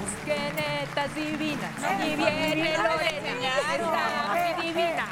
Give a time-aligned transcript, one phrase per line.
[0.00, 1.72] netas, qué netas divinas.
[2.04, 5.06] Y viene Lorena, mi divina.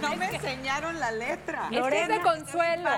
[0.00, 1.68] No me enseñaron la letra.
[1.70, 2.90] Es que es de consuelo.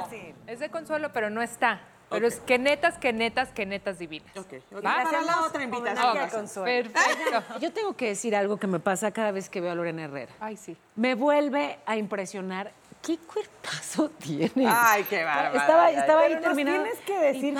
[0.46, 1.80] Es de consuelo, pero no está.
[2.10, 4.34] Pero es que netas, que netas, que netas divinas.
[4.34, 4.84] Ok, ok.
[4.84, 5.02] ¿Va?
[5.02, 6.64] Para la otra invitación.
[6.64, 7.58] Perfecto.
[7.60, 10.32] Yo tengo que decir algo que me pasa cada vez que veo a Lorena Herrera.
[10.40, 10.74] Ay, sí.
[10.96, 12.72] Me vuelve a impresionar.
[13.08, 14.68] ¿Qué cuerpazo tiene?
[14.68, 15.58] Ay, qué bárbara.
[15.58, 16.82] Estaba, estaba ahí terminando.
[16.82, 17.54] tienes que decir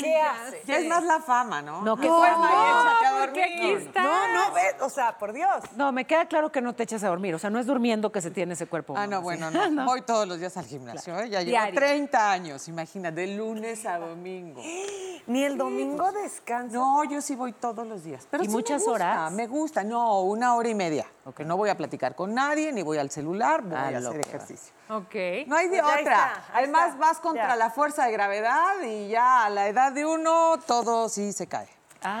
[0.00, 0.64] qué haces.
[0.64, 1.82] Ya es más la fama, ¿no?
[1.82, 3.00] No, qué no, fama.
[3.02, 4.02] no, porque aquí está.
[4.02, 5.62] No, no, ves, o sea, por Dios.
[5.76, 7.34] No, me queda claro que no te echas a dormir.
[7.34, 8.94] O sea, no es durmiendo que se tiene ese cuerpo.
[8.96, 9.58] Ah, no, bueno, ¿sí?
[9.72, 9.84] no.
[9.84, 11.28] Voy todos los días al gimnasio, ¿eh?
[11.28, 11.78] Ya llevo Diario.
[11.78, 14.62] 30 años, imagina, de lunes a domingo.
[15.26, 16.78] Ni el domingo descansa.
[16.78, 18.26] No, yo sí voy todos los días.
[18.30, 19.32] Pero ¿Y sí me muchas gusta, horas?
[19.32, 21.06] Me gusta, no, una hora y media.
[21.24, 24.20] Porque no voy a platicar con nadie, ni voy al celular, voy Ah, a hacer
[24.20, 24.74] ejercicio.
[24.90, 25.14] Ok.
[25.46, 26.00] No hay de Pues otra.
[26.00, 26.98] está, Además, está.
[27.00, 27.56] vas contra Ya.
[27.56, 31.68] la fuerza de gravedad y ya a la edad de uno todo sí se cae.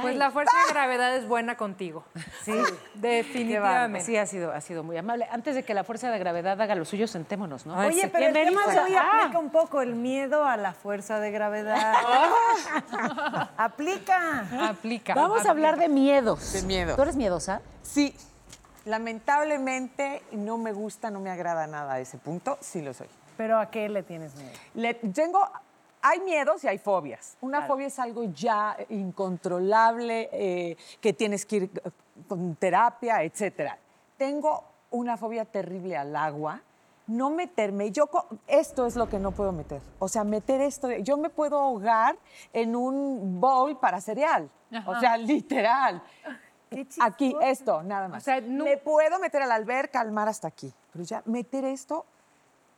[0.00, 2.06] Pues la fuerza de gravedad es buena contigo.
[2.42, 2.54] Sí,
[2.94, 4.00] Definitivamente.
[4.06, 5.28] Sí, ha sido, ha sido muy amable.
[5.30, 7.76] Antes de que la fuerza de gravedad haga lo suyo, sentémonos, ¿no?
[7.78, 11.20] Oye, pero el tema de hoy Ah, aplica un poco el miedo a la fuerza
[11.20, 11.92] de gravedad.
[13.58, 14.46] aplica.
[14.70, 15.14] Aplica.
[15.14, 16.54] Vamos a hablar de miedos.
[16.54, 16.96] De miedo.
[16.96, 17.60] ¿Tú eres miedosa?
[17.82, 18.16] Sí,
[18.84, 23.08] lamentablemente no me gusta, no me agrada nada a ese punto, sí lo soy.
[23.36, 24.50] Pero ¿a qué le tienes miedo?
[24.74, 25.40] Le- tengo,
[26.02, 27.36] hay miedos y hay fobias.
[27.40, 31.70] Una fobia es algo ya incontrolable, eh, que tienes que ir
[32.28, 33.78] con terapia, etcétera.
[34.16, 36.60] Tengo una fobia terrible al agua.
[37.06, 38.08] No meterme, yo
[38.46, 39.82] esto es lo que no puedo meter.
[39.98, 42.16] O sea, meter esto, yo me puedo ahogar
[42.52, 44.48] en un bowl para cereal.
[44.86, 46.02] O sea, literal.
[47.00, 48.22] Aquí, esto, nada más.
[48.22, 50.72] O sea, no- Me puedo meter a la alberca, al mar hasta aquí.
[50.92, 52.04] Pero ya meter esto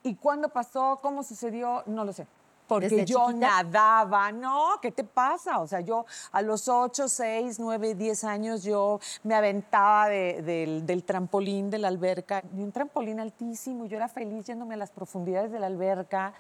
[0.03, 1.01] ¿Y cuándo pasó?
[1.03, 1.83] ¿Cómo sucedió?
[1.87, 2.29] No lo sé.
[2.69, 3.63] Porque ¿Desde yo chiquita?
[3.63, 5.59] nadaba, no, ¿qué te pasa?
[5.59, 10.87] O sea, yo a los 8, 6, 9, 10 años yo me aventaba de- del,
[10.87, 14.91] del trampolín de la alberca, y un trampolín altísimo, yo era feliz yéndome a las
[14.93, 16.33] profundidades de la alberca.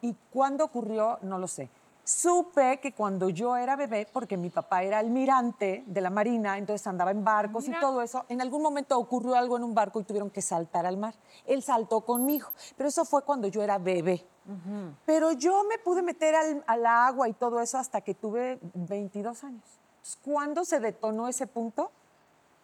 [0.00, 1.18] ¿Y cuándo ocurrió?
[1.22, 1.68] No lo sé.
[2.08, 6.86] Supe que cuando yo era bebé, porque mi papá era almirante de la Marina, entonces
[6.86, 10.04] andaba en barcos y todo eso, en algún momento ocurrió algo en un barco y
[10.04, 11.14] tuvieron que saltar al mar.
[11.44, 12.48] Él saltó conmigo,
[12.78, 14.24] pero eso fue cuando yo era bebé.
[15.04, 19.44] Pero yo me pude meter al, al agua y todo eso hasta que tuve 22
[19.44, 19.62] años.
[19.90, 21.92] Entonces, ¿Cuándo se detonó ese punto?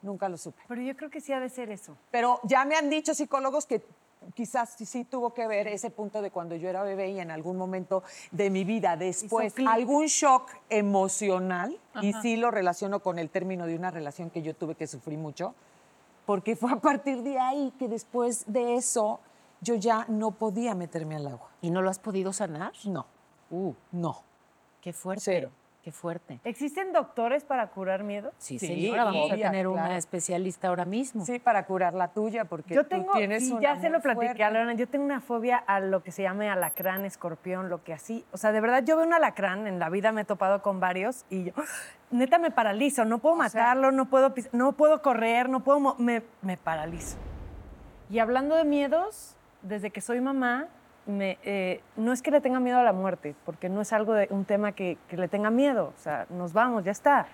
[0.00, 0.62] Nunca lo supe.
[0.68, 1.98] Pero yo creo que sí ha de ser eso.
[2.10, 3.84] Pero ya me han dicho psicólogos que
[4.34, 7.56] quizás sí, tuvo que ver ese punto de cuando yo era bebé y en algún
[7.56, 13.66] momento de mi vida después algún shock emocional y sí lo relaciono con el término
[13.66, 15.54] de una relación que yo tuve que sufrir mucho
[16.26, 19.20] porque fue a partir de ahí que después de eso
[19.60, 21.50] yo ya no podía meterme al agua.
[21.60, 22.72] ¿Y no lo has podido sanar?
[22.84, 23.06] No.
[23.50, 24.22] Uh, no.
[24.80, 25.22] Qué fuerte.
[25.24, 25.50] Cero.
[25.84, 26.40] Qué fuerte.
[26.44, 28.32] ¿Existen doctores para curar miedo?
[28.38, 29.72] Sí, Sí, señora, vamos a tener claro.
[29.72, 31.26] una especialista ahora mismo.
[31.26, 34.00] Sí, para curar la tuya porque Yo tú tengo, tienes sí, un ya se lo
[34.00, 37.84] platiqué a Lorena, yo tengo una fobia a lo que se llama alacrán, escorpión, lo
[37.84, 38.24] que así.
[38.32, 40.80] O sea, de verdad, yo veo un alacrán, en la vida me he topado con
[40.80, 41.52] varios y yo,
[42.10, 46.56] neta, me paralizo, no puedo matarlo, no, puedo, no puedo correr, no puedo, me, me
[46.56, 47.18] paralizo.
[48.08, 50.68] Y hablando de miedos, desde que soy mamá,
[51.06, 54.14] me, eh, no es que le tenga miedo a la muerte, porque no es algo
[54.14, 57.26] de un tema que, que le tenga miedo, o sea, nos vamos, ya está.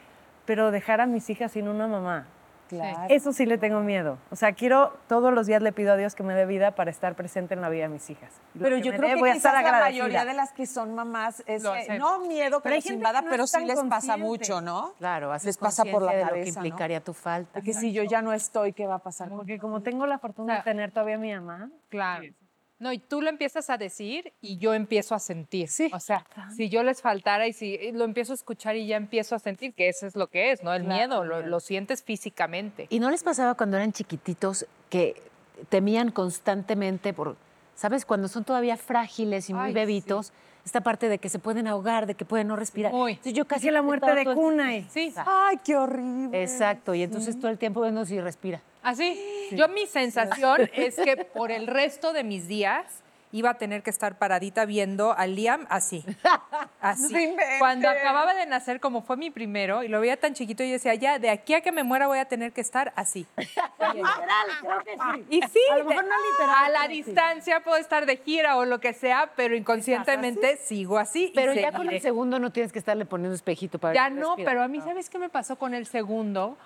[0.46, 2.26] Pero dejar a mis hijas sin una mamá,
[2.68, 3.00] Claro.
[3.08, 4.16] eso sí le tengo miedo.
[4.30, 6.88] O sea, quiero, todos los días le pido a Dios que me dé vida para
[6.92, 8.32] estar presente en la vida de mis hijas.
[8.54, 10.04] Lo Pero yo creo dé, que voy a estar la agradecida.
[10.04, 13.52] mayoría de las que son mamás es eh, no miedo que Pero no pero sí
[13.58, 14.92] tan les pasa mucho, ¿no?
[14.98, 16.58] Claro, les pasa por la cabeza, lo que ¿no?
[16.58, 17.54] implicaría tu falta.
[17.54, 19.30] Porque si yo ya no estoy, ¿qué va a pasar?
[19.30, 22.24] Porque como tengo la fortuna O sea, de tener todavía a mi mamá, Claro.
[22.80, 25.68] No, y tú lo empiezas a decir y yo empiezo a sentir.
[25.68, 25.90] Sí.
[25.92, 26.24] O sea,
[26.56, 29.38] si yo les faltara y si eh, lo empiezo a escuchar y ya empiezo a
[29.38, 30.72] sentir que eso es lo que es, ¿no?
[30.72, 32.86] El miedo, lo, lo sientes físicamente.
[32.88, 35.22] ¿Y no les pasaba cuando eran chiquititos que
[35.68, 37.36] temían constantemente por,
[37.74, 38.06] ¿sabes?
[38.06, 40.32] Cuando son todavía frágiles y muy Ay, bebitos,
[40.64, 42.92] esta parte de que se pueden ahogar, de que pueden no respirar.
[42.92, 43.12] Muy.
[43.12, 44.76] Entonces yo casi casi la muerte de el- cuna.
[44.76, 45.12] y- Sí.
[45.26, 46.42] Ay, qué horrible.
[46.42, 48.60] Exacto, y entonces todo el tiempo viendo si respira.
[48.82, 49.18] Así.
[49.52, 52.84] Yo mi sensación es que por el resto de mis días
[53.32, 56.04] iba a tener que estar paradita viendo a Liam así.
[56.80, 57.26] Así.
[57.28, 57.36] No.
[57.58, 60.94] Cuando acababa de nacer, como fue mi primero, y lo veía tan chiquito, yo decía,
[60.94, 63.26] ya, de aquí a que me muera voy a tener que estar así.
[65.28, 67.02] Y sí, A lo mejor no literal, a la sí.
[67.02, 71.32] distancia puedo estar de gira o lo que sea, pero inconscientemente sigo así.
[71.34, 74.28] Pero ya con el segundo no tienes que estarle poniendo espejito para ver Ya no,
[74.36, 74.50] respira.
[74.50, 76.56] pero a mí, ¿sabes qué me pasó con el segundo?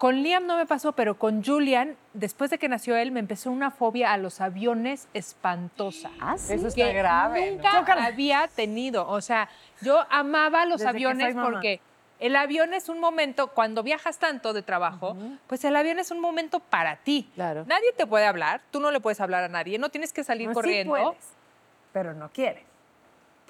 [0.00, 3.50] Con Liam no me pasó, pero con Julian, después de que nació él, me empezó
[3.50, 6.10] una fobia a los aviones espantosa.
[6.18, 6.54] Ah, sí.
[6.54, 7.58] Eso está que grave.
[7.62, 7.70] ¿no?
[7.74, 9.06] nunca había tenido.
[9.06, 9.50] O sea,
[9.82, 11.82] yo amaba los Desde aviones porque
[12.18, 16.20] El avión es un momento, cuando viajas tanto de trabajo, pues el avión es un
[16.20, 17.28] momento para ti.
[17.34, 17.66] Claro.
[17.66, 20.46] Nadie te puede hablar, tú no le puedes hablar a nadie, no tienes que salir
[20.48, 20.94] No, sí corriendo.
[20.94, 21.34] puedes,
[21.92, 22.64] pero no quieres.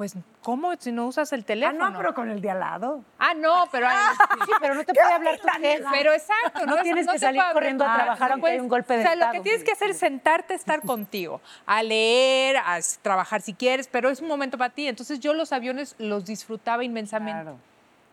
[0.01, 1.91] Pues, ¿cómo si no usas el Ah, teléfono?
[1.91, 3.05] no, pero con el de al lado.
[3.19, 3.87] Ah, no, pero...
[4.47, 5.85] Sí, pero no te puede hablar tu jefe.
[5.93, 7.53] Pero exacto, No tienes que te salir puede hablar.
[7.53, 9.91] corriendo a trabajar aunque hay un golpe de O sea, lo que tienes que hacer
[9.91, 14.71] es sentarte, estar contigo, a leer, a trabajar si quieres, pero es un momento para
[14.73, 14.89] ti.
[14.89, 17.43] Entonces yo los aviones los disfrutaba inmensamente.
[17.43, 17.59] Claro.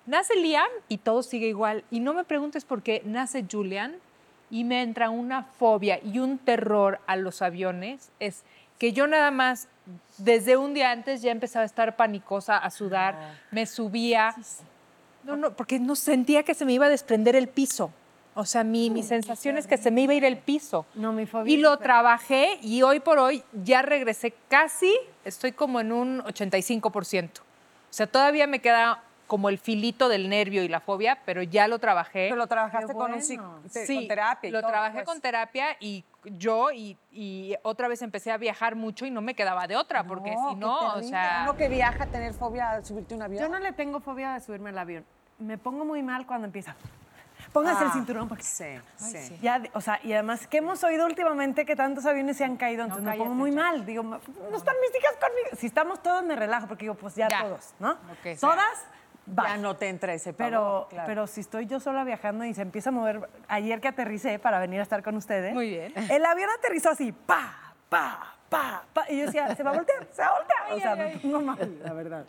[0.07, 1.86] Nace Liam y todo sigue igual.
[1.90, 3.95] Y no me preguntes por qué nace Julian
[4.50, 8.12] y me entra una fobia y un terror a los aviones.
[8.19, 8.44] Es
[8.77, 9.68] que yo nada más,
[10.18, 14.35] desde un día antes ya empezaba a estar panicosa, a sudar, me subía.
[15.24, 17.91] No, no, porque no sentía que se me iba a desprender el piso.
[18.35, 20.85] O sea, mi, mi sensación es que se me iba a ir el piso.
[20.94, 21.51] No, mi fobia.
[21.51, 24.94] Y lo trabajé y hoy por hoy ya regresé casi,
[25.25, 27.39] estoy como en un 85%.
[27.39, 27.44] O
[27.89, 31.80] sea, todavía me queda como el filito del nervio y la fobia, pero ya lo
[31.80, 32.27] trabajé.
[32.30, 34.47] Pero lo trabajaste con, un te- Sí, con terapia.
[34.47, 35.06] y lo todo, trabajé pues.
[35.06, 36.06] con terapia y
[36.38, 40.03] yo y, y otra vez empecé a viajar mucho y no me quedaba de otra,
[40.03, 41.41] porque No, si qué no, o sea...
[41.44, 43.41] Uno que viaja a tener fobia a subirte a un avión.
[43.44, 45.06] Yo no le tengo fobia de subirme al avión.
[45.39, 46.75] Me pongo muy mal cuando empieza.
[47.53, 48.65] Póngase el Ah, cinturón porque Sí,
[48.97, 49.38] sí.
[49.41, 52.83] Ya, o sea, y además que hemos oído últimamente que tantos aviones se han caído,
[52.83, 53.85] entonces me pongo muy mal.
[53.85, 55.50] Digo, no están mis hijas conmigo.
[55.57, 57.44] Si estamos todos me relajo porque digo, pues ya, Ya.
[57.44, 57.91] todos, ¿no?
[57.91, 58.39] Ok.
[58.39, 58.85] Todas,
[59.27, 59.57] Ya va.
[59.57, 61.07] no te entra ese Pero, pavor, claro.
[61.07, 64.59] pero si estoy yo sola viajando y se empieza a mover, ayer que aterricé para
[64.59, 65.53] venir a estar con ustedes.
[65.53, 65.94] Muy bien.
[66.09, 69.06] El avión aterrizó así, pa, pa, pa, pa.
[69.09, 70.71] Y yo decía, se va a voltear, se va a voltear.
[70.71, 72.25] o sea, pongo mal, la verdad.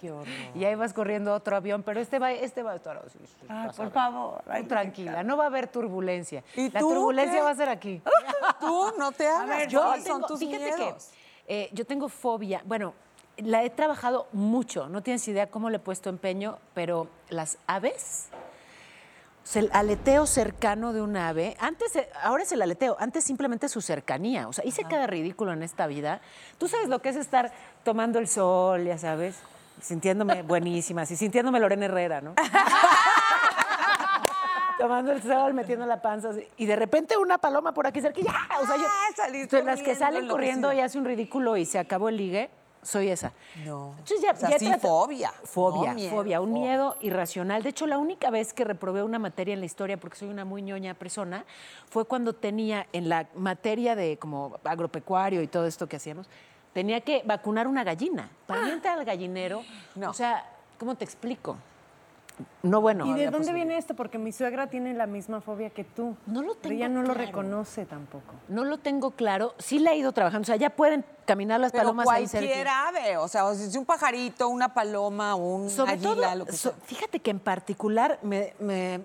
[0.54, 3.18] Y ahí vas corriendo otro avión, pero este va, este va a estar así.
[3.48, 4.42] vas por favor.
[4.58, 6.42] Tú tranquila, no va a haber turbulencia.
[6.56, 7.42] ¿Y La tú turbulencia qué?
[7.44, 8.02] va a ser aquí.
[8.60, 9.46] Tú no te hagas.
[9.46, 11.10] ver, yo ¿cuáles tengo, son tus fíjate miedos?
[11.46, 12.60] que eh, yo tengo fobia.
[12.64, 12.92] Bueno,
[13.38, 14.88] la he trabajado mucho.
[14.88, 18.29] No tienes idea cómo le he puesto empeño, pero las aves,
[19.55, 23.81] el aleteo cercano de un ave, antes, eh, ahora es el aleteo, antes simplemente su
[23.81, 24.46] cercanía.
[24.49, 26.20] O sea, hice cada ridículo en esta vida.
[26.58, 27.52] Tú sabes lo que es estar
[27.85, 29.38] tomando el sol, ya sabes,
[29.81, 32.35] sintiéndome buenísima, así, sintiéndome Lorena Herrera, ¿no?
[34.79, 38.20] tomando el sol, metiendo la panza, así, y de repente una paloma por aquí cerca,
[38.20, 38.37] y ¡ya!
[38.61, 38.85] O sea, yo,
[39.19, 42.50] Ah, las que salen corriendo y hace un ridículo y se acabó el ligue,
[42.88, 43.32] soy esa.
[43.64, 43.90] No.
[43.99, 45.31] Entonces ya, O sea, ya sí, fobia.
[45.44, 47.62] Fobia, No, fobia, un miedo irracional.
[47.62, 50.44] De hecho, la única vez que reprobé una materia en la historia, porque soy una
[50.44, 51.44] muy ñoña persona,
[51.90, 56.29] fue cuando tenía en la materia de como agropecuario y todo esto que hacíamos,
[56.73, 58.31] tenía que vacunar una gallina.
[58.46, 59.62] Para entrar al gallinero,
[59.94, 60.11] No.
[60.11, 60.44] o sea,
[60.79, 61.56] ¿cómo te explico?
[62.62, 63.06] No, bueno.
[63.06, 63.94] ¿Y de dónde viene esto?
[63.94, 66.17] Porque mi suegra tiene la misma fobia que tú.
[66.26, 68.35] No lo Pero ella tengo no lo reconoce tampoco.
[68.49, 69.55] No lo tengo claro.
[69.58, 70.43] Sí la he ido trabajando.
[70.44, 72.46] O sea, ya pueden caminar las Pero palomas ahí cerca.
[72.46, 76.35] cualquier ave, o sea, o si es un pajarito, una paloma, un Sobre águila, todo,
[76.37, 76.79] lo que so- sea.
[76.87, 79.00] fíjate que en particular me, me,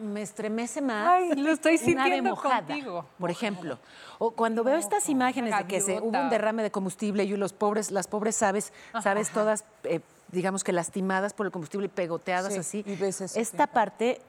[0.00, 3.06] me estremece más Ay, lo estoy un ave sintiendo mojada, contigo.
[3.18, 3.78] por ejemplo.
[4.18, 7.52] O cuando veo estas imágenes de que se, hubo un derrame de combustible y los
[7.52, 8.72] pobres, las pobres aves,
[9.02, 10.00] sabes, todas, eh,
[10.34, 12.82] digamos que lastimadas por el combustible y pegoteadas Sí, así.
[12.86, 13.70] y ves eso, Esta sí.
[13.72, 14.20] parte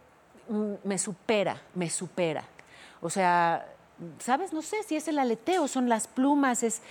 [0.48, 2.44] mm, me supera, me supera.
[3.02, 3.66] O sea,
[4.20, 4.54] ¿sabes?
[4.54, 6.82] No sé si es el aleteo, son las plumas, es...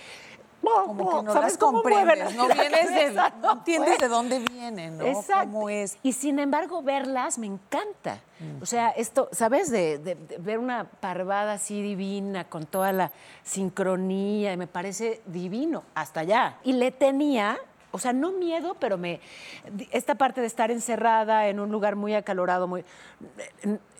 [0.61, 4.97] Como que no ¿sabes las comprendes, no la vienes de, no entiendes de dónde vienen,
[4.97, 5.05] ¿no?
[5.05, 5.51] Exacto.
[5.51, 5.95] ¿Cómo es?
[6.01, 8.19] Y sin embargo, verlas me encanta.
[8.61, 9.69] O sea, esto, ¿sabes?
[9.69, 13.11] De, de- de ver una parvada así divina, con toda la
[13.43, 16.57] sincronía, y me parece divino, hasta allá.
[16.63, 17.57] Y le tenía,
[17.95, 19.19] o sea, no miedo, pero me.
[19.91, 22.83] Esta parte de estar encerrada en un lugar muy acalorado, muy.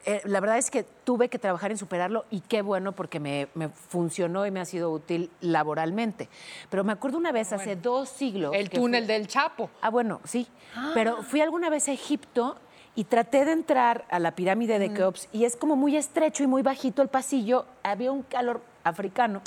[0.06, 3.48] eh, la verdad es que tuve que trabajar en superarlo y qué bueno porque me,
[3.56, 6.30] me funcionó y me ha sido útil laboralmente.
[6.70, 8.52] Pero me acuerdo una vez, hace dos siglos.
[8.54, 9.70] El túnel fui- del Chapo.
[9.82, 10.48] Ah, bueno, sí.
[10.94, 12.58] Pero fui alguna vez a Egipto
[12.98, 16.48] y traté de entrar a la pirámide de Keops y es como muy estrecho y
[16.48, 17.66] muy bajito el pasillo.
[17.84, 19.42] Había un calor africano.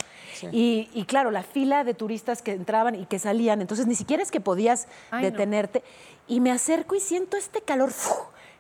[0.53, 4.23] Y, y claro, la fila de turistas que entraban y que salían, entonces ni siquiera
[4.23, 5.31] es que podías Ay, no.
[5.31, 5.83] detenerte.
[6.27, 7.91] Y me acerco y siento este calor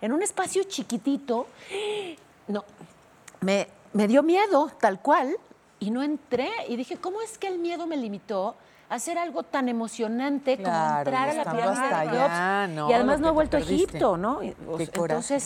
[0.00, 1.46] en un espacio chiquitito.
[2.46, 2.64] No,
[3.40, 5.36] me, me dio miedo, tal cual,
[5.80, 6.48] y no entré.
[6.68, 8.56] Y dije, ¿cómo es que el miedo me limitó
[8.88, 12.74] a hacer algo tan emocionante como entrar a la pirámide de Keops?
[12.74, 12.90] ¿no?
[12.90, 13.60] Y además no he vuelto a.
[13.60, 14.40] Egipto, ¿no?
[14.40, 15.38] Qué sea, coraje.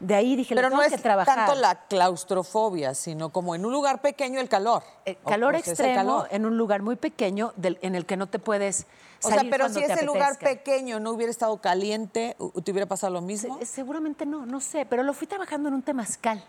[0.00, 1.34] De ahí dije, Pero lo no es que trabajar.
[1.46, 4.82] tanto la claustrofobia, sino como en un lugar pequeño el calor.
[5.24, 6.28] O- calor o ese extremo calor.
[6.30, 8.86] en un lugar muy pequeño del- en el que no te puedes
[9.22, 12.60] O salir sea, pero cuando si te ese lugar pequeño no hubiera estado caliente, ¿u-
[12.60, 13.58] ¿te hubiera pasado lo mismo?
[13.58, 16.44] Se- seguramente no, no sé, pero lo fui trabajando en un temazcal.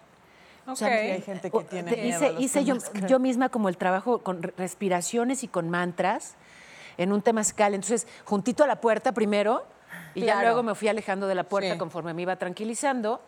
[0.67, 2.75] O sea, hay gente que o- tiene te- miedo hice, a los hice yo,
[3.07, 6.35] yo misma como el trabajo con re- respiraciones y con mantras
[6.99, 7.73] en un temazcal.
[7.73, 9.63] Entonces, juntito a la puerta primero,
[10.13, 11.77] Y ya luego me fui alejando de la puerta Sí.
[11.79, 13.21] conforme me iba tranquilizando.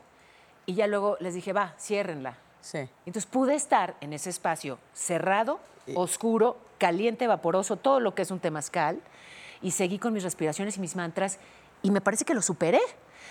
[0.66, 2.38] Y ya luego les dije, va, ciérrenla.
[2.62, 2.80] Sí.
[3.06, 5.60] Entonces pude estar en ese espacio cerrado,
[5.96, 9.02] oscuro, caliente, vaporoso, todo lo que es un temazcal.
[9.62, 11.40] Y seguí con mis respiraciones y mis mantras.
[11.82, 12.80] Y me parece que lo superé.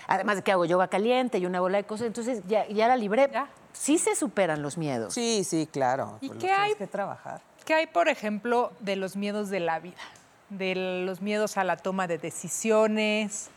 [0.07, 2.07] Además de que hago yoga caliente y una bola de cosas.
[2.07, 3.29] Entonces ya, ya la libré.
[3.31, 3.49] Ya.
[3.73, 5.13] Sí se superan los miedos.
[5.13, 6.17] Sí, sí, claro.
[6.21, 6.75] ¿Y pues qué hay?
[6.75, 7.41] que trabajar.
[7.65, 10.01] ¿Qué hay, por ejemplo, de los miedos de la vida?
[10.49, 13.49] De los miedos a la toma de decisiones,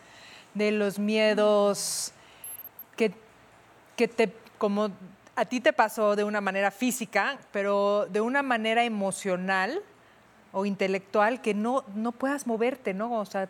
[0.55, 2.13] de los miedos
[2.97, 3.13] que,
[3.97, 4.91] que te, como
[5.37, 9.83] a ti te pasó de una manera física, pero de una manera emocional
[10.53, 13.19] o intelectual que no, no puedas moverte, ¿no?
[13.19, 13.49] O sea,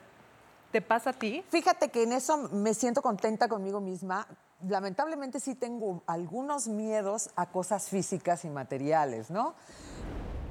[0.72, 1.44] ¿te pasa a ti?
[1.50, 4.26] Fíjate que en eso me siento contenta conmigo misma.
[4.66, 9.54] Lamentablemente sí tengo algunos miedos a cosas físicas y materiales, ¿no?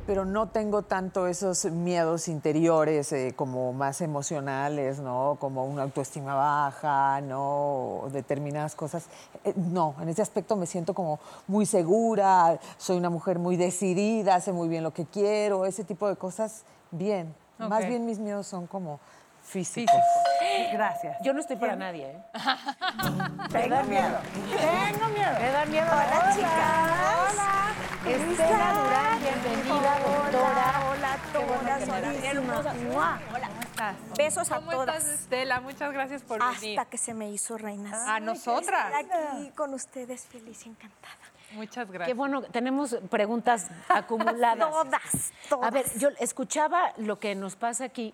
[0.06, 5.38] Pero no tengo tanto esos miedos interiores eh, como más emocionales, ¿no?
[5.40, 8.02] Como una autoestima baja, ¿no?
[8.02, 9.06] O determinadas cosas.
[9.46, 14.42] Eh, no, en ese aspecto me siento como muy segura, soy una mujer muy decidida,
[14.42, 17.34] sé muy bien lo que quiero, ese tipo de cosas, bien.
[17.58, 19.00] Más bien mis miedos son como
[19.44, 19.96] físicos.
[20.40, 20.74] Físico.
[20.74, 21.18] Gracias.
[21.24, 22.24] Yo no estoy para nadie, ¿eh?
[23.52, 24.18] Tengo miedo.
[24.50, 25.32] Tengo miedo.
[25.40, 25.88] Me da miedo.
[25.92, 27.32] Hola, chicas.
[27.32, 27.73] Hola.
[28.06, 30.84] Estela Durán, bienvenida, doctora.
[30.92, 31.90] Hola, todas.
[33.34, 33.50] Hola,
[34.18, 34.98] Besos a ¿Cómo todas.
[34.98, 35.62] estás, Estela?
[35.62, 36.78] Muchas gracias por venir.
[36.80, 37.94] Hasta que se me hizo reinas.
[38.08, 38.94] A nosotras.
[39.00, 41.14] Estar aquí con ustedes feliz y encantada.
[41.54, 42.18] Muchas Qué gracias.
[42.18, 44.70] bueno, tenemos preguntas acumuladas.
[44.70, 45.68] Todas, todas.
[45.68, 48.14] A ver, yo escuchaba lo que nos pasa aquí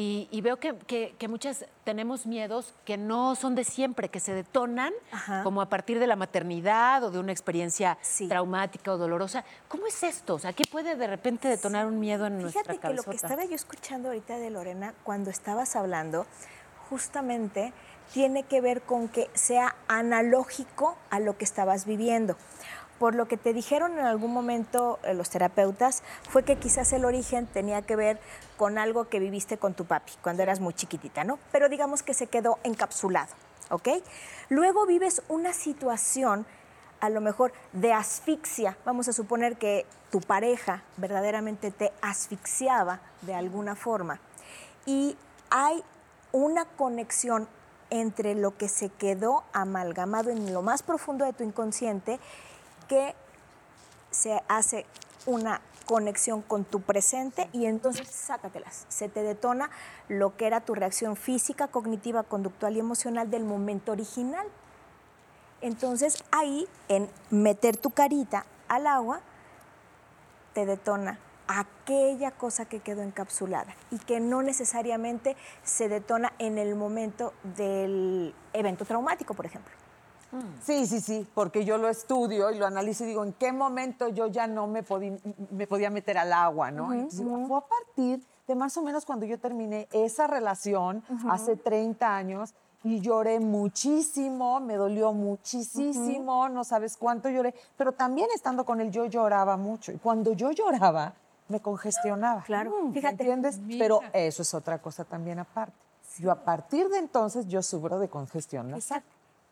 [0.00, 4.20] y, y veo que, que- que muchas tenemos miedos que no son de siempre, que
[4.20, 5.42] se detonan Ajá.
[5.42, 8.28] como a partir de la maternidad o de una experiencia Sí.
[8.28, 9.44] traumática o dolorosa.
[9.66, 10.34] ¿Cómo es esto?
[10.34, 13.16] O sea, ¿qué puede de repente detonar un miedo en nuestra Fíjate que lo que
[13.16, 16.26] estaba yo escuchando ahorita de Lorena, cuando estabas hablando,
[16.88, 17.72] justamente
[18.12, 22.36] tiene que ver con que sea analógico a lo que estabas viviendo.
[22.98, 27.04] Por lo que te dijeron en algún momento eh, los terapeutas, fue que quizás el
[27.04, 28.20] origen tenía que ver
[28.56, 31.38] con algo que viviste con tu papi cuando eras muy chiquitita, ¿no?
[31.52, 33.32] Pero digamos que se quedó encapsulado,
[33.70, 33.88] ¿ok?
[34.48, 36.46] Luego vives una situación
[37.00, 38.76] a lo mejor de asfixia.
[38.84, 44.20] Vamos a suponer que tu pareja verdaderamente te asfixiaba de alguna forma.
[44.86, 45.16] Y
[45.50, 45.82] hay
[46.32, 47.48] una conexión
[47.90, 52.20] entre lo que se quedó amalgamado en lo más profundo de tu inconsciente
[52.88, 53.14] que
[54.10, 54.86] se hace
[55.26, 58.84] una conexión con tu presente y entonces sácatelas.
[58.88, 59.70] Se te detona
[60.08, 64.46] lo que era tu reacción física, cognitiva, conductual y emocional del momento original.
[65.60, 69.20] Entonces ahí, en meter tu carita al agua,
[70.52, 71.18] te detona
[71.48, 78.34] aquella cosa que quedó encapsulada y que no necesariamente se detona en el momento del
[78.52, 79.77] evento traumático, por ejemplo.
[80.62, 84.08] Sí, sí, sí, porque yo lo estudio y lo analizo y digo, ¿en qué momento
[84.08, 85.18] yo ya no me, podí-
[85.50, 86.92] me podía meter al agua, no?
[86.92, 91.56] Entonces, digo, fue a partir de más o menos cuando yo terminé esa relación hace
[91.56, 92.54] 30 años
[92.84, 98.90] y lloré muchísimo, me dolió muchísimo, no sabes cuánto lloré, pero también estando con él
[98.90, 101.14] yo lloraba mucho y cuando yo lloraba
[101.48, 102.42] me congestionaba.
[102.42, 103.22] Claro, ¿me fíjate.
[103.22, 103.60] ¿Entiendes?
[103.78, 105.72] Pero eso es otra cosa también aparte.
[106.18, 109.02] Yo a partir de entonces yo sufro de congestión nasal.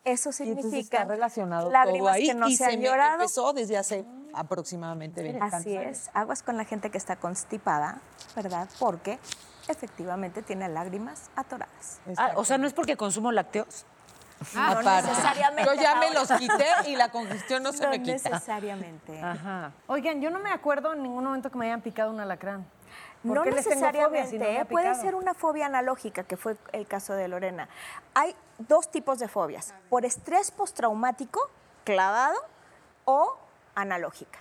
[0.06, 3.14] Eso significa está relacionado todo lágrimas ahí que no y se han me llorado.
[3.14, 7.98] empezó desde hace aproximadamente 20 Así es, aguas con la gente que está constipada,
[8.36, 8.68] ¿verdad?
[8.78, 9.18] Porque
[9.68, 11.98] efectivamente tiene lágrimas atoradas.
[12.16, 13.84] Ah, o sea, no es porque consumo lácteos.
[14.54, 15.08] no Aparte.
[15.08, 15.74] necesariamente.
[15.74, 18.12] Yo ya me los quité y la congestión no se No me quita.
[18.30, 19.20] necesariamente.
[19.20, 19.72] Ajá.
[19.88, 22.64] Oigan, yo no me acuerdo en ningún momento que me hayan picado un alacrán.
[23.22, 24.64] ¿Por No fobia si necesariamente, ¿eh?
[24.64, 27.68] puede ser una fobia analógica, que fue el caso de Lorena.
[28.14, 31.40] Hay dos tipos de fobias, por estrés postraumático,
[31.84, 32.38] clavado,
[33.04, 33.36] o
[33.74, 34.38] analógica.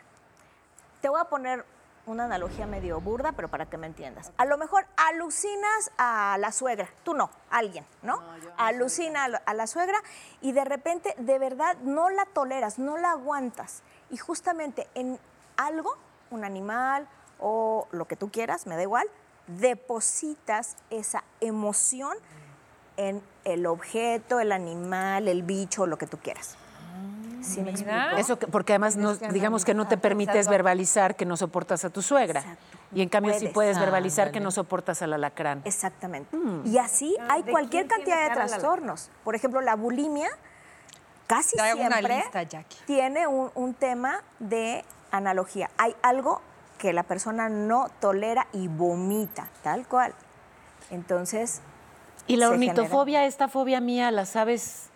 [1.02, 1.66] Te voy a poner
[2.06, 4.32] una analogía medio burda, pero para que me entiendas.
[4.38, 8.22] A lo mejor alucinas a la suegra, tú no, alguien, ¿no?
[8.58, 9.98] Alucina a la suegra
[10.42, 13.82] y de repente de verdad no la toleras, no la aguantas.
[14.10, 15.20] Y justamente en
[15.58, 15.98] algo,
[16.30, 17.08] un animal
[17.40, 19.08] o lo que tú quieras, me da igual,
[19.48, 22.18] depositas esa emoción
[22.98, 26.56] en el objeto, el animal, el bicho, lo que tú quieras.
[27.42, 27.98] ¿Sí me explico?
[28.18, 31.90] Eso que- porque además no- digamos que no te permites verbalizar que no soportas a
[31.92, 32.40] tu suegra.
[32.40, 32.78] Exacto.
[32.94, 33.54] Y en cambio sí Puedes.
[33.54, 35.62] puedes verbalizar que no soportas al alacrán.
[35.66, 36.36] Exactamente.
[36.36, 36.66] Mm.
[36.66, 39.12] Y así hay ¿de cualquier cantidad de trastornos.
[39.24, 40.30] Por ejemplo, la bulimia
[41.28, 42.46] casi siempre lista,
[42.86, 45.70] tiene un, un tema de analogía.
[45.78, 46.42] Hay algo
[46.86, 50.14] que la persona no tolera y vomita, tal cual.
[50.92, 51.62] Entonces,
[52.28, 54.90] ¿Y la ornitofobia, esta fobia mía, la sabes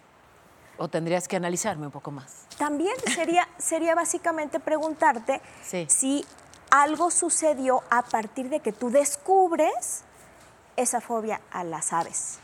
[0.77, 2.45] o tendrías que analizarme un poco más?
[2.59, 5.87] También sería, sería básicamente preguntarte Sí.
[5.89, 6.25] si
[6.69, 10.03] algo sucedió a partir de que tú descubres
[10.75, 12.37] esa fobia a las aves.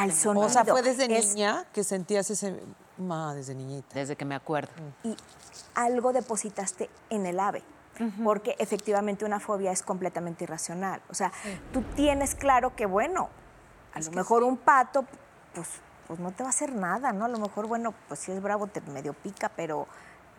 [0.00, 0.46] al sonido.
[0.46, 2.60] O sea, fue desde Es- niña que sentías ese...
[2.98, 3.94] Ma, desde niñita.
[3.94, 4.72] Desde que me acuerdo.
[5.04, 5.16] y
[5.76, 7.62] algo depositaste en el ave.
[8.24, 11.00] Porque efectivamente una fobia es completamente irracional.
[11.10, 11.32] O sea,
[11.72, 13.28] tú tienes claro que, bueno,
[13.94, 15.04] a lo mejor un pato,
[15.54, 15.68] pues,
[16.06, 17.26] pues no te va a hacer nada, ¿no?
[17.26, 19.86] A lo mejor, bueno, pues si es bravo te medio pica, pero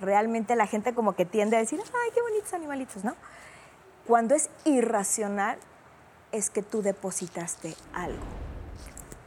[0.01, 3.15] realmente la gente como que tiende a decir, ay, qué bonitos animalitos, ¿no?
[4.07, 5.57] Cuando es irracional,
[6.31, 8.23] es que tú depositaste algo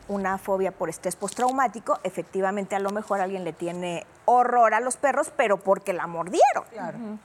[0.08, 4.96] una fobia por estrés postraumático, efectivamente a lo mejor alguien le tiene horror a los
[4.96, 6.64] perros, pero porque la mordieron.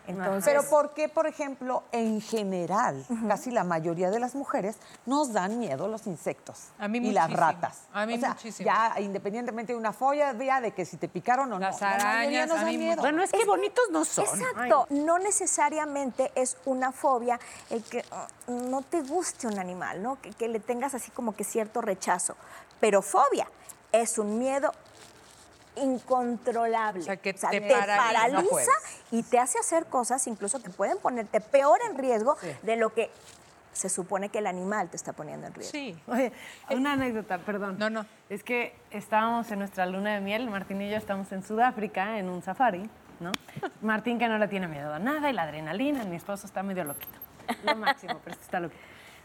[0.08, 5.34] Entonces, Pero ¿por qué, por ejemplo, en general, casi la mayoría de las mujeres nos
[5.34, 7.88] dan miedo los insectos A mí y las ratas?
[7.93, 8.65] A mí o sea, muchísimo.
[8.65, 11.88] Ya independientemente de una fobia de que si te picaron o Las no.
[11.88, 13.01] la mayoría arañas, nos a da mí miedo.
[13.01, 14.25] Bueno, es que bonitos no son.
[14.25, 17.39] Exacto, no necesariamente es una fobia
[17.70, 18.03] el que
[18.48, 20.22] uh, no te guste un animal, ¿no?
[20.22, 22.36] Que, que le tengas así como que cierto rechazo.
[22.79, 23.48] Pero fobia
[23.91, 24.72] es un miedo
[25.81, 27.01] incontrolable.
[27.01, 27.97] O sea, que te te paraliza.
[27.97, 32.75] paraliza No y te hace hacer cosas incluso que pueden ponerte peor en riesgo de
[32.75, 33.09] lo que
[33.73, 35.71] se supone que el animal te está poniendo en riesgo.
[35.71, 35.97] Sí.
[36.07, 36.31] Oye,
[36.71, 37.77] una anécdota, perdón.
[37.79, 38.05] No, no.
[38.29, 42.29] Es que estábamos en nuestra luna de miel, Martín y yo estamos en Sudáfrica en
[42.29, 43.31] un safari, ¿no?
[43.81, 46.83] Martín que no le tiene miedo a nada y la adrenalina, mi esposo está medio
[46.83, 47.17] loquito.
[47.65, 48.81] Lo máximo, pero está loquito.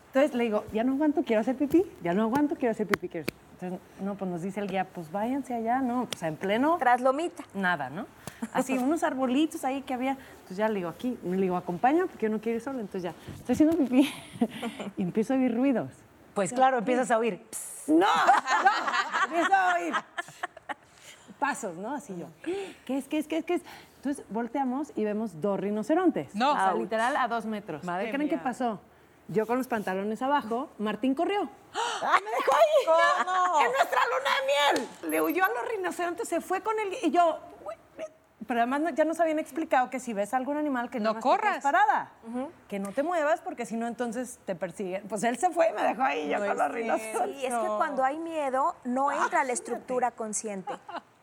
[0.08, 3.08] Entonces le digo, ya no aguanto, quiero hacer pipí, ya no aguanto, quiero hacer pipí.
[3.08, 3.45] quiero hacer-".
[3.60, 6.02] Entonces, no, pues nos dice el guía, pues váyanse allá, ¿no?
[6.02, 7.42] O sea, en pleno Traslomita.
[7.54, 8.06] nada, ¿no?
[8.52, 10.12] Así, unos arbolitos ahí que había.
[10.34, 12.80] Entonces ya le digo, aquí, le digo, acompaña porque yo no quiero ir sola.
[12.80, 14.12] Entonces ya, estoy haciendo pipí
[14.98, 15.90] y empiezo a oír ruidos.
[16.34, 17.40] Pues claro, empiezas a oír.
[17.50, 17.88] "Psst".
[17.88, 17.98] ¡No!
[17.98, 19.24] ¡No!
[19.24, 19.94] Empiezo a oír
[21.38, 21.94] pasos, ¿no?
[21.94, 23.62] Así yo, ¿qué es, qué es, qué es, qué es?
[23.96, 26.34] Entonces volteamos y vemos dos rinocerontes.
[26.34, 26.52] No.
[26.52, 27.84] O sea, literal a dos metros.
[27.84, 28.80] Madre ¿Qué creen que pasó?
[29.28, 31.42] Yo con los pantalones abajo, Martín corrió.
[31.42, 33.24] ¡Me dejó ahí!
[33.24, 33.60] ¿Cómo?
[33.60, 35.10] ¡En nuestra luna de miel!
[35.10, 37.38] Le huyó a los rinocerontes, se fue con él y yo...
[38.46, 41.64] Pero además ya nos habían explicado que si ves algún animal que no, corras.
[41.64, 42.12] parada,
[42.68, 45.02] que no te muevas porque si no entonces te persiguen.
[45.08, 47.36] Pues él se fue y me dejó ahí yo con los rinocerontes.
[47.40, 50.72] Sí, es que cuando hay miedo no entra la estructura consciente,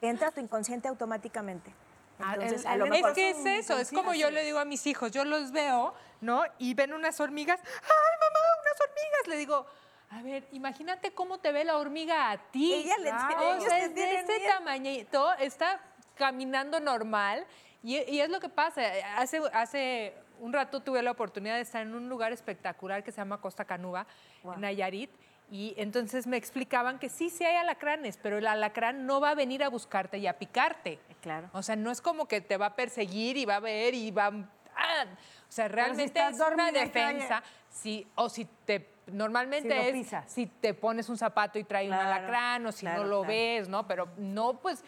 [0.02, 1.74] entra tu inconsciente automáticamente.
[2.20, 4.44] Ah, Entonces, el- a lo el- mejor Es que es eso, es como yo le
[4.44, 6.44] digo a mis hijos, yo los veo, ¿no?
[6.58, 9.28] Y ven unas hormigas, ¡ay, mamá, unas hormigas!
[9.28, 9.66] Le digo,
[10.12, 12.74] a ver, imagínate cómo te ve la hormiga a ti.
[12.74, 14.54] Ella le- Ah, o sea, es de este miedo.
[14.54, 15.80] tamañito, está
[16.16, 17.46] caminando normal.
[17.84, 18.82] Y, y es lo que pasa,
[19.18, 23.18] hace, hace un rato tuve la oportunidad de estar en un lugar espectacular que se
[23.18, 24.06] llama Costa Canuba,
[24.44, 25.10] en Nayarit.
[25.52, 29.36] Y entonces me explicaban que sí, sí hay alacranes, pero el alacrán no va a
[29.36, 31.00] venir a buscarte y a picarte.
[31.22, 31.50] Claro.
[31.54, 34.10] O sea, no es como que te va a perseguir y va a ver y
[34.12, 34.32] va.
[34.76, 35.06] ¡Ah!
[35.48, 37.44] O sea, realmente es una defensa.
[37.70, 38.90] Si, o si te.
[39.08, 40.32] Normalmente Si es pisas.
[40.32, 43.34] si te pones un zapato y trae un alacrán o si claro, no lo claro.
[43.34, 43.86] ves, ¿no?
[43.86, 44.82] Pero no, pues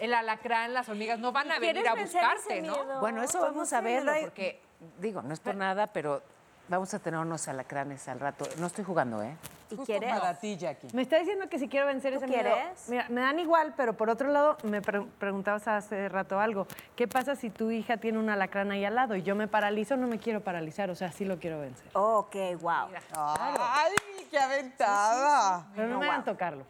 [0.00, 3.00] el alacrán, las hormigas no van a venir a ¿Quieres vencer buscarte, ¿no?
[3.00, 4.62] Bueno, eso vamos a verlo, porque,
[4.98, 6.22] digo, no es por nada, pero
[6.68, 8.46] vamos a tener unos alacranes al rato.
[8.58, 9.34] No estoy jugando, ¿eh?
[9.70, 10.18] ¿Y Justo quieres?
[10.18, 10.88] para ti, Jackie.
[10.94, 12.42] Me está diciendo que si quiero vencer ¿Tú ese miedo.
[12.42, 12.88] quieres?
[12.88, 16.66] Mira, me dan igual, pero por otro lado, me pre- preguntabas hace rato algo.
[16.96, 19.96] ¿Qué pasa si tu hija tiene un alacrán ahí al lado y yo me paralizo?
[19.96, 21.86] No me quiero paralizar, o sea, sí lo quiero vencer.
[21.92, 22.88] Ok, wow.
[23.14, 23.92] ¡Ay,
[24.30, 25.66] qué aventada!
[25.74, 26.32] Pero no, No, me hagan wow.
[26.34, 26.64] tocarlo.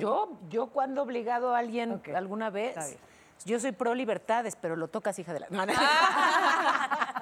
[0.00, 2.98] Yo, yo cuando he obligado a alguien alguna vez, está bien.
[3.44, 5.46] yo soy pro libertades, pero lo tocas, hija de la.
[5.50, 5.72] No, no.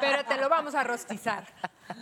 [0.01, 1.45] Pero te lo vamos a rostizar.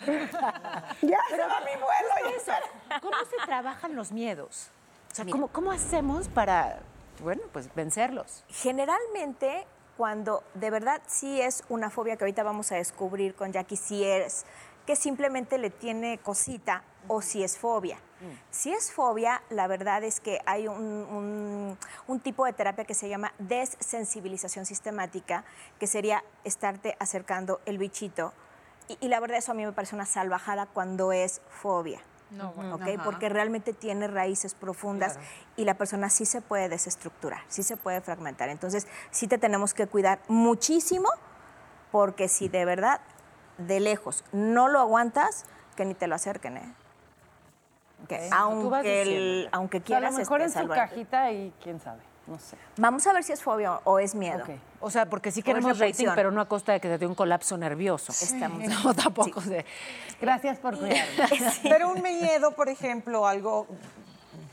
[1.03, 2.37] ¡Ya va mi vuelo!
[2.37, 2.53] Eso,
[3.01, 4.69] ¿Cómo se trabajan los miedos?
[5.11, 6.81] O sea, ¿cómo, ¿cómo hacemos para,
[7.21, 8.45] bueno, pues vencerlos?
[8.49, 13.77] Generalmente, cuando de verdad sí es una fobia que ahorita vamos a descubrir con Jackie,
[13.77, 14.45] si es
[14.87, 17.99] que simplemente le tiene cosita o si es fobia.
[18.53, 22.95] Si es fobia, la verdad es que hay un, un- un tipo de terapia que
[22.95, 25.45] se llama desensibilización sistemática,
[25.81, 28.33] que sería estarte acercando el bichito.
[28.89, 32.01] Y, y la verdad eso a mí me parece una salvajada cuando es fobia.
[32.31, 32.77] No, bueno.
[32.77, 32.83] ¿ok?
[33.05, 35.19] Porque realmente tiene raíces profundas
[35.57, 38.49] y la persona sí se puede desestructurar, sí se puede fragmentar.
[38.49, 41.09] Entonces, sí te tenemos que cuidar muchísimo
[41.91, 43.01] porque si de verdad,
[43.59, 45.45] de lejos, no lo aguantas,
[45.77, 46.75] que ni te lo acerquen, ¿eh?
[48.33, 52.01] Aunque, el- aunque O sea, a quieras lo mejor en su cajita y quién sabe,
[52.27, 52.57] no sé.
[52.77, 54.43] Vamos a ver si es fobia o es miedo.
[54.45, 54.51] Ok.
[54.81, 57.15] O sea, porque sí queremos rating, pero no a costa de que te dé un
[57.15, 58.13] colapso nervioso.
[58.13, 59.41] Estamos- No, tampoco.
[59.41, 59.65] sé.
[60.21, 61.03] Gracias por cuidarme.
[61.63, 63.67] Pero un miedo, por ejemplo, algo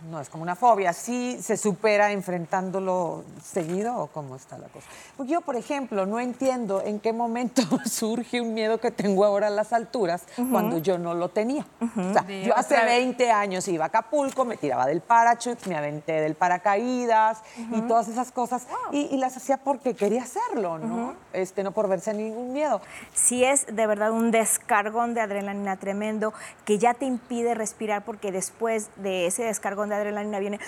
[0.09, 0.93] no es como una fobia.
[0.93, 4.87] ¿Sí se supera enfrentándolo seguido o cómo está la cosa?
[5.17, 9.47] Porque yo, por ejemplo, no entiendo en qué momento surge un miedo que tengo ahora
[9.47, 11.65] a las alturas cuando yo no lo tenía.
[11.81, 16.21] O sea, yo hace 20 años iba a Acapulco, me tiraba del parachute, me aventé
[16.21, 17.39] del paracaídas
[17.71, 18.67] y todas esas cosas.
[18.91, 21.15] Y, y las hacía porque quería hacerlo, ¿no?
[21.33, 22.81] este, no por verse ningún miedo.
[23.13, 26.33] Si es de verdad un descargón de adrenalina tremendo
[26.65, 30.59] que ya te impide respirar porque después de ese descargón de adrenalina viene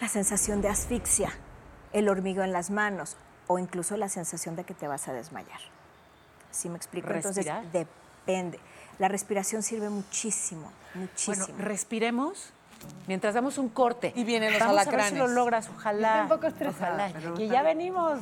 [0.00, 1.30] la sensación de asfixia,
[1.92, 5.60] el hormigueo en las manos o incluso la sensación de que te vas a desmayar.
[6.50, 7.10] ¿Sí me explico?
[7.10, 8.58] Entonces depende.
[8.98, 11.46] La respiración sirve muchísimo, muchísimo.
[11.46, 12.52] Bueno, respiremos
[13.06, 14.12] mientras damos un corte.
[14.16, 15.18] Y vienen los Vamos a ver si alacranes.
[15.18, 16.08] lo logras, ojalá.
[16.08, 17.10] Estoy un poco estresada, Ojalá.
[17.12, 18.20] pero está ya venimos.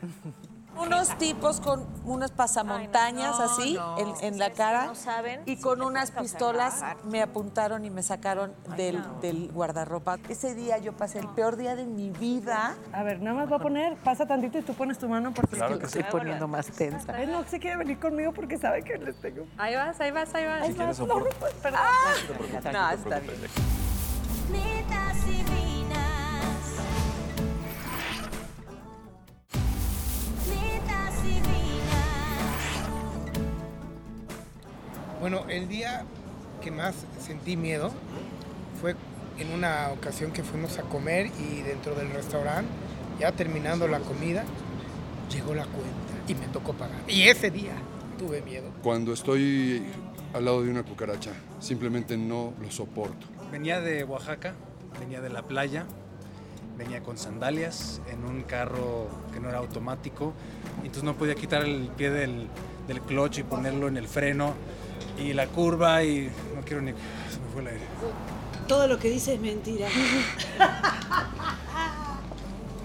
[0.80, 3.98] Unos tipos con unos pasamontañas Ay, no, así no.
[3.98, 8.54] en, en la cara no saben y con unas pistolas me apuntaron y me sacaron
[8.76, 10.16] del, del guardarropa.
[10.28, 12.76] Ese día yo pasé el peor día de mi vida.
[12.92, 15.56] A ver, nada más voy a poner, pasa tantito y tú pones tu mano porque
[15.56, 15.98] Claro que sí.
[15.98, 17.20] Estoy poniendo más tensa.
[17.20, 19.44] Él no se quiere venir conmigo porque sabe que les tengo.
[19.58, 20.66] Ahí vas, ahí vas, ahí vas.
[20.66, 21.30] Si quieres soporte.
[22.72, 23.36] No, está bien.
[35.20, 36.04] Bueno, el día
[36.62, 37.90] que más sentí miedo
[38.80, 38.96] fue
[39.38, 42.70] en una ocasión que fuimos a comer y dentro del restaurante,
[43.18, 44.44] ya terminando la comida,
[45.30, 46.98] llegó la cuenta y me tocó pagar.
[47.06, 47.74] Y ese día
[48.18, 48.70] tuve miedo.
[48.82, 49.82] Cuando estoy
[50.32, 53.26] al lado de una cucaracha, simplemente no lo soporto.
[53.52, 54.54] Venía de Oaxaca,
[54.98, 55.84] venía de la playa,
[56.78, 60.32] venía con sandalias en un carro que no era automático,
[60.82, 62.48] y entonces no podía quitar el pie del,
[62.88, 64.54] del clutch y ponerlo en el freno
[65.18, 66.92] y la curva y no quiero ni...
[66.92, 67.84] Se me fue el aire.
[68.66, 69.88] Todo lo que dice es mentira.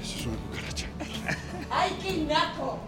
[0.02, 0.88] Eso es una cucaracha.
[1.70, 2.80] ¡Ay, qué naco!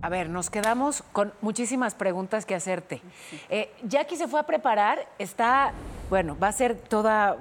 [0.00, 3.02] A ver, nos quedamos con muchísimas preguntas que hacerte.
[3.48, 5.72] Eh, Jackie se fue a preparar, está,
[6.08, 7.36] bueno, va a ser toda,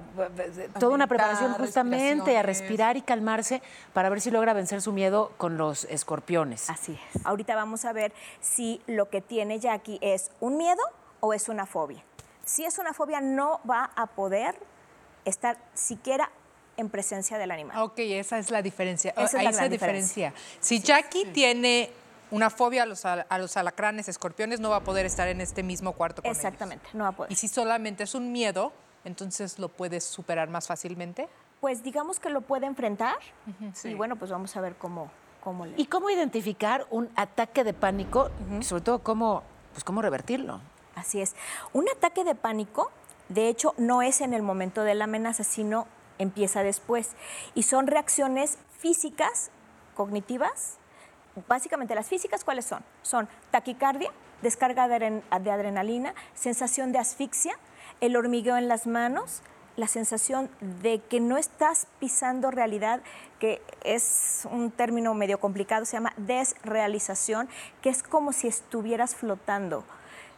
[0.80, 3.62] toda una preparación justamente a respirar y calmarse
[3.94, 6.70] para ver si logra vencer su miedo con los escorpiones.
[6.70, 7.26] Así es.
[7.26, 10.82] Ahorita vamos a ver si lo que tiene Jackie es un miedo
[11.20, 12.04] o es una fobia.
[12.46, 14.56] Si es una fobia, no va a poder
[15.26, 16.30] estar siquiera
[16.78, 17.82] en presencia del animal.
[17.82, 19.12] Ok, esa es la diferencia.
[19.12, 20.34] Esa es Ahí la gran diferencia.
[20.60, 21.92] Si Jackie tiene
[22.32, 25.64] una fobia a los, a los alacranes, escorpiones, no va a poder estar en este
[25.64, 26.38] mismo cuarto con ellos.
[26.38, 27.32] Exactamente, no va a poder.
[27.32, 28.74] Y si solamente es un miedo,
[29.06, 31.30] entonces lo puedes superar más fácilmente.
[31.62, 33.18] Pues digamos que lo puede enfrentar
[33.84, 35.10] y bueno, pues vamos a ver cómo,
[35.44, 35.74] cómo le...
[35.78, 38.30] ¿Y cómo identificar un ataque de pánico?
[38.60, 40.60] y sobre todo, cómo, pues, cómo revertirlo.
[40.96, 41.36] Así es.
[41.74, 42.92] Un ataque de pánico,
[43.30, 45.88] de hecho, no es en el momento de la amenaza, sino
[46.20, 47.12] empieza después.
[47.56, 49.52] Y son reacciones físicas,
[49.96, 50.78] cognitivas.
[51.48, 52.84] Básicamente, las físicas, ¿cuáles son?
[53.02, 57.58] Son taquicardia, descarga de, adren- de adrenalina, sensación de asfixia,
[58.02, 59.42] el hormigueo en las manos,
[59.76, 60.50] la sensación
[60.82, 63.02] de que no estás pisando realidad,
[63.40, 67.48] que es un término medio complicado, se llama desrealización,
[67.82, 69.84] que es como si estuvieras flotando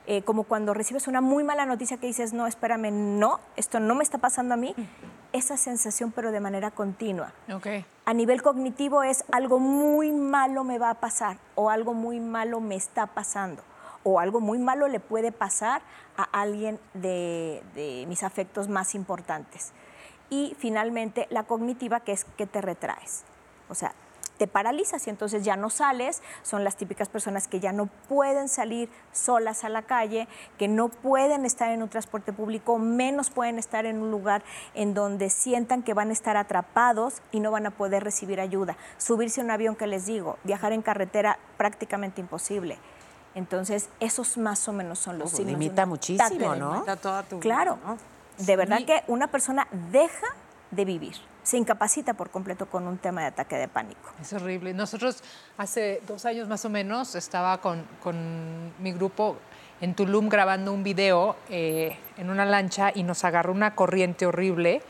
[0.09, 3.93] eh, como cuando recibes una muy mala noticia que dices, no, espérame, no, esto no
[3.93, 4.73] me está pasando a mí,
[5.33, 7.31] esa sensación pero de manera continua.
[8.05, 12.59] A nivel cognitivo es algo muy malo me va a pasar o algo muy malo
[12.59, 13.61] me está pasando
[14.01, 15.83] o algo muy malo le puede pasar
[16.17, 19.73] a alguien de, de mis afectos más importantes.
[20.31, 23.25] Y finalmente la cognitiva que es que te retraes.
[23.69, 23.93] O sea,
[24.39, 26.23] te paralizas y entonces ya no sales.
[26.41, 30.87] Son las típicas personas que ya no pueden salir solas a la calle, que no
[30.89, 34.41] pueden estar en un transporte público, menos pueden estar en un lugar
[34.73, 38.77] en donde sientan que van a estar atrapados y no van a poder recibir ayuda.
[38.97, 42.77] Subirse a un avión que les digo, viajar en carretera prácticamente imposible.
[43.35, 45.59] Entonces, esos más o menos son los Pues signos.
[45.59, 46.79] limita muchísimo, ¿no?
[46.79, 47.97] Está toda tu vida, Claro, ¿no?
[48.37, 50.27] de verdad Y- que una persona deja
[50.71, 51.15] de vivir,
[51.49, 54.13] se incapacita por completo con un tema de ataque de pánico.
[54.21, 54.71] Es horrible.
[54.75, 55.23] Nosotros
[55.57, 59.35] hace dos años más o menos estaba con, con mi grupo
[59.81, 64.83] en Tulum grabando un video eh, en una lancha y nos agarró una corriente horrible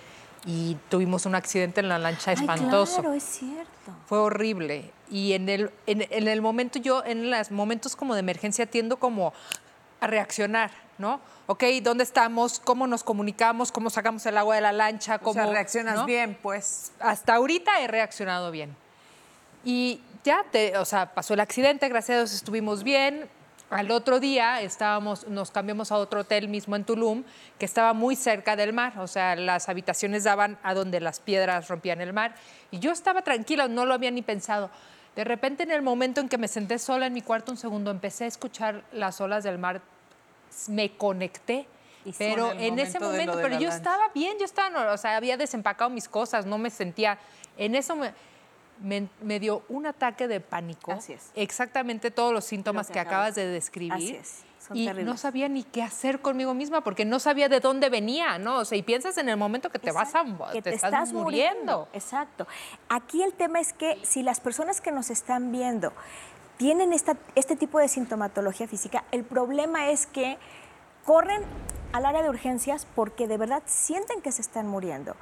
[0.45, 2.95] y tuvimos un accidente en la lancha espantoso.
[2.97, 3.93] Ay, claro, es cierto.
[4.07, 4.91] Fue horrible.
[5.09, 8.97] Y en el, en, en el momento, yo en los momentos como de emergencia tiendo
[8.97, 9.31] como
[9.99, 11.19] a reaccionar, ¿no?
[11.47, 12.59] Ok, ¿dónde estamos?
[12.59, 13.71] ¿Cómo nos comunicamos?
[13.71, 15.15] ¿Cómo sacamos el agua de la lancha?
[15.15, 16.05] O ¿Cómo, sea, reaccionas no?
[16.05, 16.91] bien, pues.
[16.99, 18.75] Hasta ahorita he reaccionado bien.
[19.63, 23.29] Y ya, te, o sea, pasó el accidente, gracias a Dios estuvimos bien.
[23.69, 27.23] Al otro día estábamos, nos cambiamos a otro hotel mismo en Tulum,
[27.59, 31.67] que estaba muy cerca del mar, o sea, las habitaciones daban a donde las piedras
[31.67, 32.33] rompían el mar.
[32.71, 34.71] Y yo estaba tranquila, no lo había ni pensado.
[35.15, 37.91] De repente, en el momento en que me senté sola en mi cuarto, un segundo,
[37.91, 39.81] empecé a escuchar las olas del mar,
[40.67, 41.67] me conecté.
[42.05, 42.13] Y.
[42.13, 43.75] Pero en ese momento pero yo lancha.
[43.75, 47.17] estaba bien, yo estaba, no, o sea, había desempacado mis cosas, no me sentía.
[47.57, 48.13] En eso me,
[48.81, 50.93] me, me dio un ataque de pánico.
[50.93, 51.31] Así es.
[51.35, 53.93] Exactamente todos los síntomas Lo que, que acabas- acabas de describir.
[53.93, 55.05] Así es, son y terribles.
[55.05, 58.59] no sabía ni qué hacer conmigo misma porque no sabía de dónde venía, ¿no?
[58.59, 61.89] O sea, y piensas en el momento que te vas a que te, estás, muriendo.
[61.91, 62.47] Exacto.
[62.87, 65.91] Aquí el tema es que si las personas que nos están viendo
[66.57, 70.37] tienen esta, este tipo de sintomatología física, el problema es que
[71.03, 71.41] corren
[71.91, 75.15] al área de urgencias porque de verdad sienten que se están muriendo.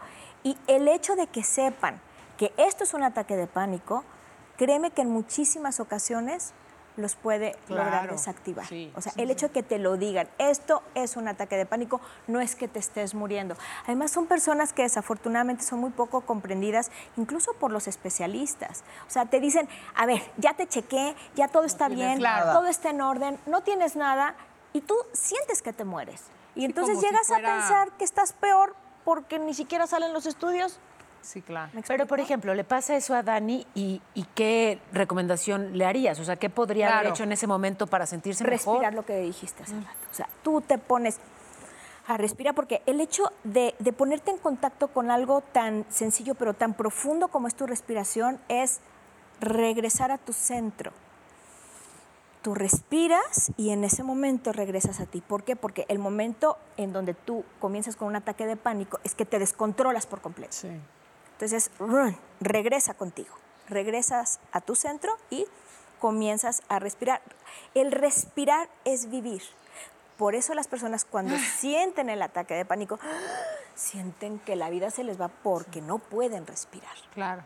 [0.44, 2.02] Y el hecho de que sepan
[2.38, 4.04] que esto es un ataque de pánico,
[4.58, 6.54] créeme que en muchísimas ocasiones
[6.98, 8.66] los puede lograr desactivar.
[8.66, 11.56] sí, o sea, sí, el hecho de que te lo digan, esto es un ataque
[11.56, 13.56] de pánico, no es que te estés muriendo.
[13.86, 18.84] Además, son personas que desafortunadamente son muy poco comprendidas, incluso por los especialistas.
[19.08, 22.54] O sea, te dicen, a ver, ya te chequé, ya todo está bien, nada.
[22.54, 24.36] todo está en orden, no tienes nada,
[24.74, 26.24] y tú sientes que te mueres.
[26.56, 30.26] Y entonces si llegas fuera- a pensar que estás peor porque ni siquiera salen los
[30.26, 30.80] estudios.
[31.28, 31.70] Sí, claro.
[31.74, 36.18] ¿Me Pero, por ejemplo, le pasa eso a Dani y, y ¿qué recomendación le harías?
[36.22, 38.94] O sea, ¿qué podría haber hecho en ese momento para sentirse respirar mejor?
[38.94, 40.08] lo que dijiste hace rato.
[40.10, 41.20] O sea, tú te pones
[42.08, 46.54] a respirar porque el hecho de, de ponerte en contacto con algo tan sencillo pero
[46.54, 48.80] tan profundo como es tu respiración es
[49.42, 50.94] regresar a tu centro.
[52.42, 55.20] Tú respiras y en ese momento regresas a ti.
[55.20, 55.58] ¿Por qué?
[55.58, 59.40] Porque el momento en donde tú comienzas con un ataque de pánico es que te
[59.40, 60.56] descontrolas por completo.
[61.38, 63.36] Entonces, run, regresa contigo.
[63.69, 65.45] Regresas a tu centro y
[66.00, 67.21] comienzas a respirar.
[67.76, 69.43] El respirar es vivir.
[70.17, 72.97] Por eso las personas cuando sienten el ataque de pánico,
[73.76, 76.95] sienten que la vida se les va porque no pueden respirar.
[77.13, 77.43] Claro.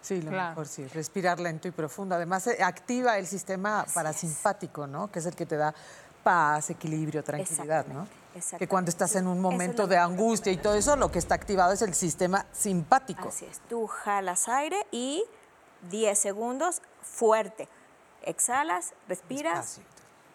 [0.00, 0.50] Sí, lo Claro.
[0.50, 2.14] mejor sí, respirar lento y profundo.
[2.14, 5.10] Además, eh, activa el sistema parasimpático, ¿no?
[5.10, 5.74] Que es el que te da
[6.22, 8.06] paz, equilibrio, tranquilidad, ¿no?
[8.58, 11.18] Que cuando estás en un es momento lo de angustia y todo eso, lo que
[11.18, 13.28] está activado es el sistema simpático.
[13.28, 15.24] Así es, tú jalas aire y
[15.90, 17.68] 10 segundos fuerte.
[18.22, 19.80] Exhalas, respiras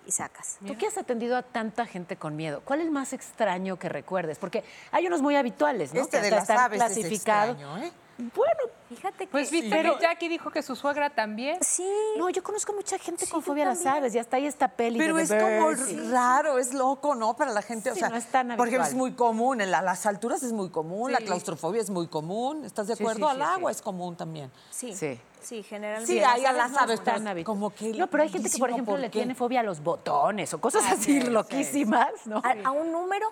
[0.05, 0.57] y sacas.
[0.65, 3.89] Tú que has atendido a tanta gente con miedo, ¿cuál es el más extraño que
[3.89, 4.38] recuerdes?
[4.38, 6.01] Porque hay unos muy habituales, ¿no?
[6.01, 7.55] Este que de las aves es clasificados.
[7.55, 7.91] extraño, ¿eh?
[8.17, 8.59] Bueno,
[8.89, 11.60] Fíjate que Pues viste Pero- que Jackie dijo que su suegra también.
[11.62, 14.47] sí, no, yo conozco mucha gente Sí, con fobia a las aves y hasta ahí
[14.47, 17.36] esta peli Pero de es como raro, es loco, ¿no?
[17.36, 18.88] Para la gente, o Sí, sea, no es tan por ejemplo, habitual.
[18.89, 22.65] es muy común, en la- las alturas es muy común, la claustrofobia es muy común,
[22.65, 23.28] ¿estás de acuerdo?
[23.28, 23.78] sí, Al sí, agua sí.
[23.78, 24.52] es común también.
[24.71, 25.19] sí, Sí.
[25.39, 26.12] sí, generalmente.
[26.12, 28.71] Sí, hay a las aves, están pero como que No, pero hay gente que, por
[28.71, 31.28] ejemplo, ¿por le tiene fobia a los botones o cosas Ah, así sí, sí.
[31.30, 32.38] loquísimas, ¿no?
[32.43, 33.32] a, a un número,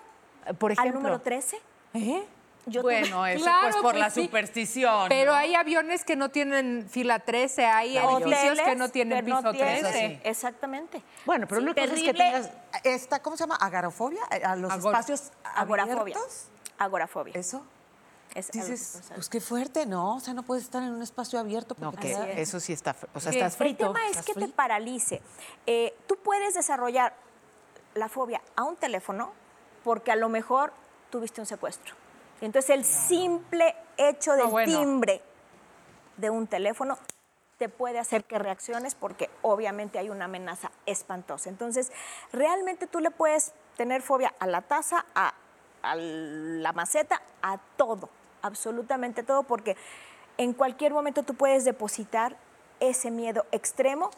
[0.58, 1.00] Por al ejemplo.
[1.00, 1.60] número 13.
[1.94, 2.24] ¿Eh?
[2.70, 4.24] Yo tuve- Bueno, eso Claro, pues por pues la sí.
[4.24, 5.08] superstición.
[5.08, 5.36] Pero ¿no?
[5.38, 9.52] hay aviones que no tienen fila 13, hay edificios que no tienen que no piso
[9.52, 10.20] tienen- 13.
[10.24, 11.02] Exactamente.
[11.26, 12.24] Bueno, pero una cosa es que Terrible.
[12.24, 12.50] tengas...
[12.84, 13.56] Esta, ¿Cómo se llama?
[13.56, 14.20] ¿Agarofobia?
[14.30, 16.00] Eh, ¿A los Agor- espacios Agorafobia.
[16.00, 16.46] abiertos?
[16.78, 17.34] Agorafobia.
[17.36, 17.62] ¿Eso?
[18.34, 20.16] Es Dices, pues qué fuerte, ¿no?
[20.16, 22.72] O sea, no puedes estar en un espacio abierto No, porque que da- eso sí
[22.74, 22.94] está...
[23.14, 23.86] O sea, estás frito.
[23.86, 25.22] El tema es que te paralice.
[25.66, 27.14] Eh, tú puedes desarrollar
[27.94, 29.32] la fobia a un teléfono
[29.82, 30.72] porque a lo mejor
[31.10, 31.94] tuviste un secuestro.
[32.40, 34.78] Y Entonces el simple hecho del bueno.
[34.78, 35.20] timbre
[36.16, 36.98] de un teléfono
[37.58, 41.48] te puede hacer que reacciones porque obviamente hay una amenaza espantosa.
[41.50, 41.90] Entonces,
[42.32, 45.34] realmente tú le puedes tener fobia a la taza, a,
[45.82, 48.08] a la maceta, a todo,
[48.42, 49.76] absolutamente todo, porque
[50.36, 52.36] en cualquier momento tú puedes depositar
[52.78, 54.10] ese miedo extremo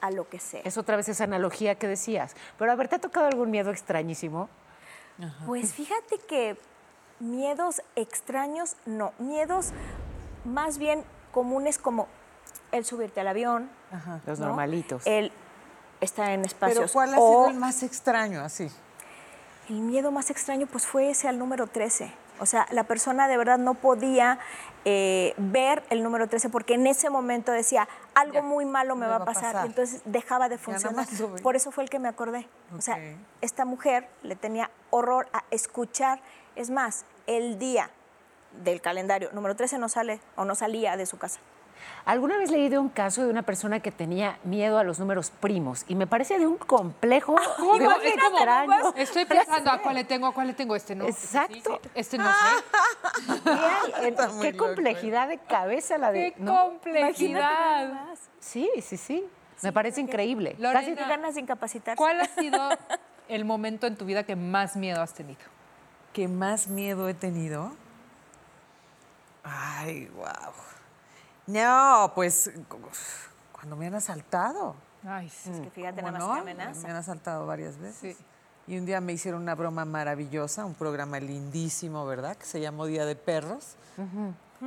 [0.00, 0.62] a lo que sea.
[0.64, 2.34] Es otra vez esa analogía que decías.
[2.58, 4.48] Pero a ver, ¿te ha tocado algún miedo extrañísimo?
[5.46, 6.56] Pues fíjate que
[7.20, 9.12] miedos extraños, no.
[9.18, 9.70] Miedos
[10.44, 12.08] más bien comunes como
[12.72, 13.70] el subirte al avión.
[14.26, 14.48] Los ¿no?
[14.48, 15.06] normalitos.
[15.06, 15.32] El
[16.00, 16.78] estar en espacios.
[16.78, 18.70] Pero ¿cuál ha o sido el más extraño así?
[19.68, 22.10] el miedo más extraño pues fue ese al número 13.
[22.40, 24.38] O sea, la persona de verdad no podía
[24.84, 29.16] eh, ver el número 13 porque en ese momento decía, algo muy malo me, va
[29.16, 29.64] a pasar.
[29.64, 31.06] Y entonces dejaba de funcionar.
[31.42, 32.48] Por eso fue el que me acordé.
[32.76, 32.98] O sea,
[33.40, 36.20] esta mujer le tenía horror a escuchar.
[36.58, 37.88] Es más, el día
[38.64, 41.38] del calendario número 13 no sale o no salía de su casa.
[42.04, 45.30] Alguna vez leí de un caso de una persona que tenía miedo a los números
[45.30, 47.70] primos y me parece de un complejo de ¿Cómo?
[47.74, 48.94] un Es como, extraño.
[48.96, 50.26] Estoy pensando, ¿a cuál le tengo?
[50.26, 50.74] ¿A cuál le tengo?
[50.74, 51.06] Este no.
[51.06, 51.80] Exacto.
[51.94, 53.40] Este no sé.
[54.00, 56.32] ¿Qué, Qué complejidad de cabeza la de...
[56.32, 56.60] ¡Qué ¿no?
[56.70, 58.08] complejidad!
[58.40, 59.24] Sí, sí, sí.
[59.62, 60.56] Me parece increíble.
[60.58, 61.96] Lorena, Casi- Qué ganas de incapacitarse.
[61.96, 62.58] ¿Cuál ha sido
[63.28, 65.38] el momento en tu vida que más miedo has tenido?
[66.12, 67.70] ¿Qué más miedo he tenido?
[69.44, 70.52] Ay, wow.
[71.46, 72.50] No, pues
[73.52, 74.74] cuando me han asaltado.
[75.06, 75.50] Ay, sí.
[75.50, 76.34] Es que fíjate ¿Cómo nada más no?
[76.44, 76.82] que amenaza.
[76.86, 78.16] Me han asaltado varias veces.
[78.16, 78.24] Sí.
[78.66, 82.36] Y un día me hicieron una broma maravillosa, un programa lindísimo, ¿verdad?
[82.36, 83.76] Que se llamó Día de Perros.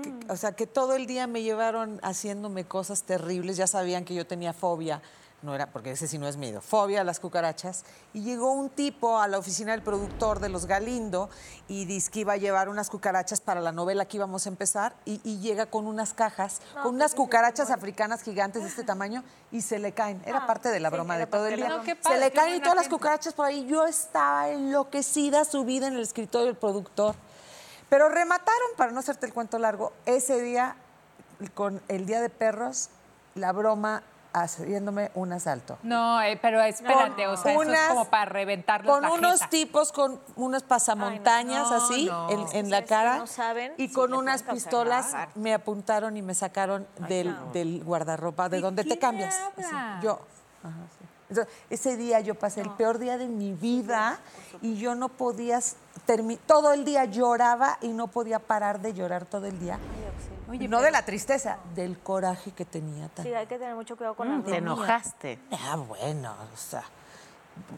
[0.02, 3.58] Que- o sea, que todo el día me llevaron haciéndome cosas terribles.
[3.58, 5.02] Ya sabían que yo tenía fobia.
[5.42, 7.84] No era, porque ese sí no es miedo, fobia a las cucarachas.
[8.14, 11.32] Y llegó un tipo a la oficina del productor de los Galindo
[11.68, 14.96] y dice que iba a llevar unas cucarachas para la novela que íbamos a empezar.
[15.04, 19.62] Y, y llega con unas cajas, con unas cucarachas africanas gigantes de este tamaño y
[19.62, 20.22] se le caen.
[20.28, 21.70] Era parte de la sí, broma de todo el día.
[21.70, 23.66] No, se le caen buena todas las cucarachas por ahí.
[23.66, 27.16] Yo estaba enloquecida, subida en el escritorio del productor.
[27.90, 30.76] Pero remataron, para no hacerte el cuento largo, ese día,
[31.56, 32.90] con el Día de Perros,
[33.36, 35.78] la broma haciéndome un asalto.
[35.84, 39.50] No, eh, pero espérate, o sea, eso es Unas- como para reventarles Con la unos
[39.50, 42.30] tipos con unos pasamontañas Ay, no, así no.
[42.30, 46.88] en, en la cara no saben, y con unas pistolas me apuntaron y me sacaron
[47.08, 49.36] del, del guardarropa de ¿De donde te cambias.
[49.58, 49.66] Así,
[50.04, 50.20] yo.
[50.64, 51.06] Ajá, sí.
[51.30, 54.20] Entonces, ese día yo pasé el peor día de mi vida
[54.62, 55.60] y yo no podía
[56.46, 59.80] todo el día lloraba y no podía parar de llorar todo el día.
[60.50, 63.08] Oye, no pero- de la tristeza, del coraje que tenía.
[63.10, 65.40] tan- Sí, hay que tener mucho cuidado con Mm, las te enojaste.
[65.52, 66.84] Ah, bueno, o sea,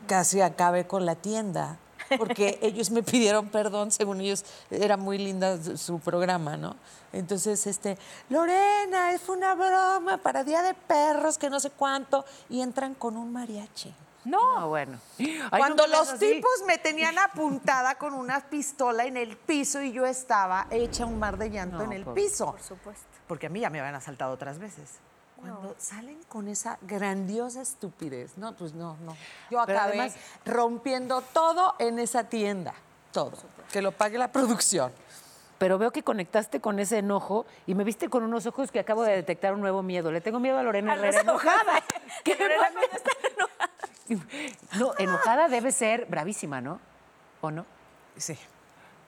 [0.08, 1.78] casi acabé con la tienda,
[2.18, 6.76] porque ellos me pidieron perdón, según ellos, era muy linda su- su programa, ¿no?
[7.12, 7.98] Entonces, este,
[8.30, 13.18] Lorena, es una broma para Día de Perros, que no sé cuánto, y entran con
[13.18, 13.94] un mariachi.
[14.26, 14.98] No, bueno.
[15.20, 19.92] Ay, no Cuando los tipos me tenían apuntada con una pistola en el piso y
[19.92, 22.52] yo estaba hecha un mar de llanto No, en el por- piso.
[22.52, 23.04] Por supuesto.
[23.28, 24.92] Porque a mí ya me habían asaltado otras veces.
[25.36, 29.12] Cuando salen con esa grandiosa estupidez, no, pues no, no.
[29.52, 32.74] Yo Pero acabé además- rompiendo todo en esa tienda,
[33.12, 33.34] todo.
[33.72, 34.94] Que lo pague la producción.
[35.58, 39.04] Pero veo que conectaste con ese enojo y me viste con unos ojos que acabo
[39.04, 40.12] de detectar un nuevo miedo.
[40.12, 41.84] Le tengo miedo a Lorena Herrera enojada.
[42.24, 42.36] ¿Qué
[44.80, 46.80] No, enojada debe ser bravísima, ¿no?
[47.42, 47.66] ¿O no?
[48.18, 48.38] Sí,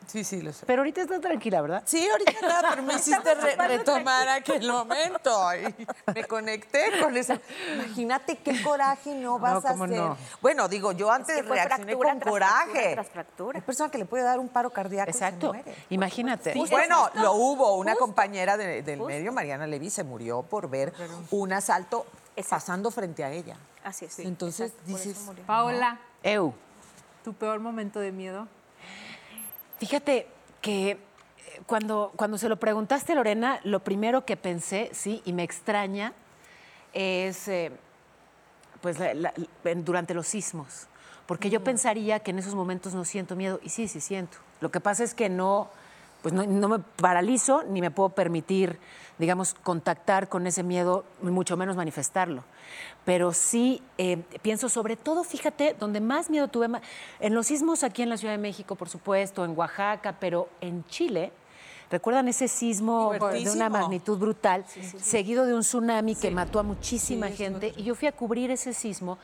[0.07, 0.65] sí, sí, lo sé.
[0.65, 1.83] Pero ahorita está tranquila, ¿verdad?
[1.85, 5.31] Sí, ahorita nada, pero me hiciste re- retomar aquel momento.
[5.55, 7.33] y me conecté con eso.
[7.75, 9.97] Imagínate qué coraje no vas a cómo hacer.
[9.97, 10.17] no.
[10.41, 12.63] Bueno, digo, yo antes que fue reaccioné fractura con tras coraje.
[12.71, 13.59] fractura tras fractura.
[13.59, 15.47] Hay persona que le puede dar un paro cardíaco Exacto.
[15.53, 15.75] y se muere.
[15.89, 16.53] Imagínate.
[16.55, 17.75] Pues bueno, lo hubo.
[17.75, 20.93] Una compañera de- del medio, Mariana Levy, se murió por ver
[21.31, 22.05] un asalto
[22.49, 23.55] pasando frente a ella.
[23.83, 24.19] Así es.
[24.19, 25.45] Entonces Exacto, por eso dices.
[25.45, 26.53] Paola, Eu.
[27.23, 28.47] ¿tu peor momento de miedo?
[29.79, 30.27] Fíjate
[30.61, 30.99] que eh,
[31.65, 36.13] cuando, cuando se lo preguntaste, Lorena, lo primero que pensé, sí, y me extraña,
[36.93, 37.71] es eh,
[38.81, 40.87] pues la- la- en- durante los sismos.
[41.27, 44.37] Porque yo pensaría que en esos momentos no siento miedo, y sí, sí siento.
[44.61, 45.69] Lo que pasa es que no,
[46.25, 48.79] pues no, no me paralizo ni me puedo permitir,
[49.19, 52.43] digamos, contactar con ese miedo, mucho menos manifestarlo.
[53.05, 56.67] Pero sí eh, pienso sobre todo, fíjate, donde más miedo tuve,
[57.19, 60.83] en los sismos aquí en la Ciudad de México, por supuesto, en Oaxaca, pero en
[60.85, 61.31] Chile.
[61.91, 64.65] ¿Recuerdan ese sismo de una magnitud brutal,
[64.99, 67.71] seguido de un tsunami que mató a muchísima gente?
[67.77, 69.19] Y yo fui a cubrir ese sismo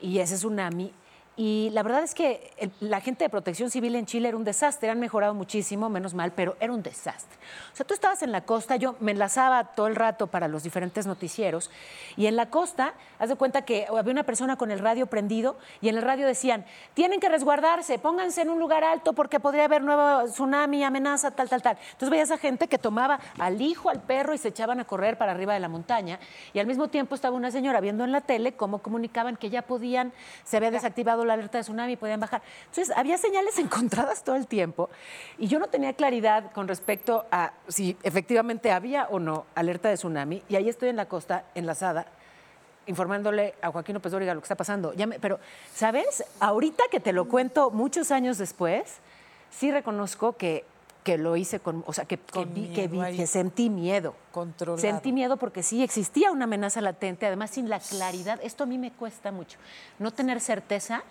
[0.00, 0.92] y ese tsunami.
[1.38, 4.44] Y la verdad es que el- la gente de protección civil en Chile era un
[4.44, 4.88] desastre.
[4.88, 7.36] Han mejorado muchísimo, menos mal, pero era un desastre.
[7.74, 10.62] O sea, tú estabas en la costa, yo me enlazaba todo el rato para los
[10.62, 11.70] diferentes noticieros.
[12.16, 15.58] Y en la costa, haz de cuenta que había una persona con el radio prendido
[15.82, 19.66] y en el radio decían: tienen que resguardarse, pónganse en un lugar alto porque podría
[19.66, 21.76] haber nuevo tsunami, amenaza, tal, tal, tal.
[21.92, 25.18] Entonces veías a gente que tomaba al hijo, al perro y se echaban a correr
[25.18, 26.18] para arriba de la montaña.
[26.54, 29.60] Y al mismo tiempo estaba una señora viendo en la tele cómo comunicaban que ya
[29.60, 32.42] podían, se había desactivado la alerta de tsunami podían bajar.
[32.66, 34.88] Entonces había señales encontradas todo el tiempo
[35.38, 39.96] y yo no tenía claridad con respecto a si efectivamente había o no alerta de
[39.96, 40.42] tsunami.
[40.48, 42.06] Y ahí estoy en la costa, enlazada,
[42.86, 44.92] informándole a Joaquín López Dóriga lo que está pasando.
[44.94, 45.38] Ya pero,
[45.74, 46.24] ¿sabes?
[46.40, 48.98] Ahorita que te lo cuento muchos años después,
[49.50, 50.64] sí reconozco que,
[51.06, 54.16] que lo hice con, o sea, que, que vi, que, vi- sentí miedo.
[54.32, 54.80] Controlado.
[54.82, 58.40] Sentí miedo porque sí existía una amenaza latente, además sin la claridad.
[58.42, 59.56] Esto a mí me cuesta mucho.
[60.00, 61.04] No tener certeza.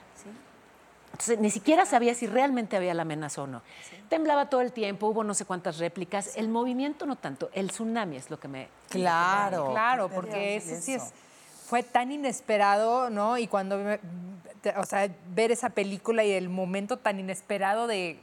[1.14, 3.62] Entonces, ni siquiera sabía si realmente había la amenaza o no.
[4.10, 6.36] Temblaba todo el tiempo, hubo no sé cuántas réplicas.
[6.36, 8.68] El movimiento no tanto, el tsunami es lo que me...
[8.90, 9.72] claro.
[9.72, 11.06] Claro, porque ese sí eso.
[11.06, 11.14] es,
[11.70, 13.38] fue tan inesperado, ¿no?
[13.38, 13.80] Y cuando,
[14.76, 18.20] o sea, ver esa película y el momento tan inesperado de,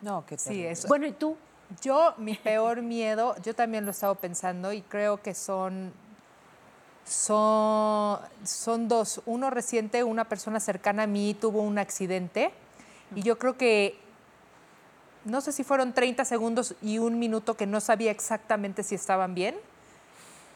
[0.00, 0.70] No, qué sí, terrible.
[0.70, 0.88] eso.
[0.88, 1.36] Bueno, ¿y tú?
[1.82, 5.92] Yo, mi peor miedo, yo también lo he estado pensando y creo que son
[7.04, 9.20] Son, son dos.
[9.26, 12.50] Uno reciente, una persona cercana a mí tuvo un accidente
[13.14, 13.96] y yo creo que,
[15.24, 19.34] no sé si fueron 30 segundos y un minuto que no sabía exactamente si estaban
[19.34, 19.54] bien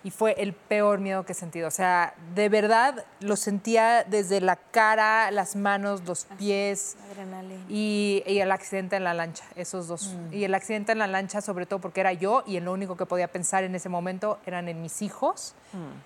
[0.03, 1.69] y fue el peor miedo que he sentido.
[1.69, 7.65] O sea, de verdad lo sentía desde la cara, las manos, los pies Adrenalina.
[7.69, 10.17] y, y el accidente en la lancha, esos dos.
[10.33, 12.97] Y el accidente en la lancha, sobre todo porque era yo y en lo único
[12.97, 15.55] que podía pensar en ese momento eran en mis hijos.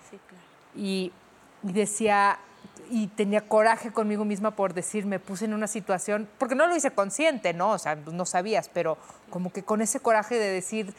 [0.09, 0.43] Sí, claro.
[0.75, 1.13] Y,
[1.63, 2.37] y decía,
[2.89, 6.75] y tenía coraje conmigo misma por decir, me puse en una situación, porque no lo
[6.75, 7.71] hice consciente, ¿no?
[7.71, 8.97] O sea, no sabías, pero
[9.29, 10.93] como que con ese coraje de decir,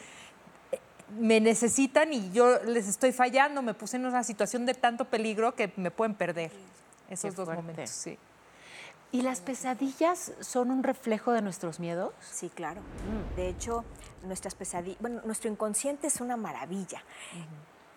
[1.19, 5.55] me necesitan y yo les estoy fallando, me puse en una situación de tanto peligro
[5.55, 6.51] que me pueden perder.
[7.09, 7.61] Esos dos fuerte.
[7.61, 8.17] momentos, sí.
[9.11, 12.13] ¿Y las pesadillas son un reflejo de nuestros miedos?
[12.19, 12.81] Sí, claro.
[13.37, 13.85] De hecho,
[14.23, 17.01] nuestras pesadillas, bueno, nuestro inconsciente es una maravilla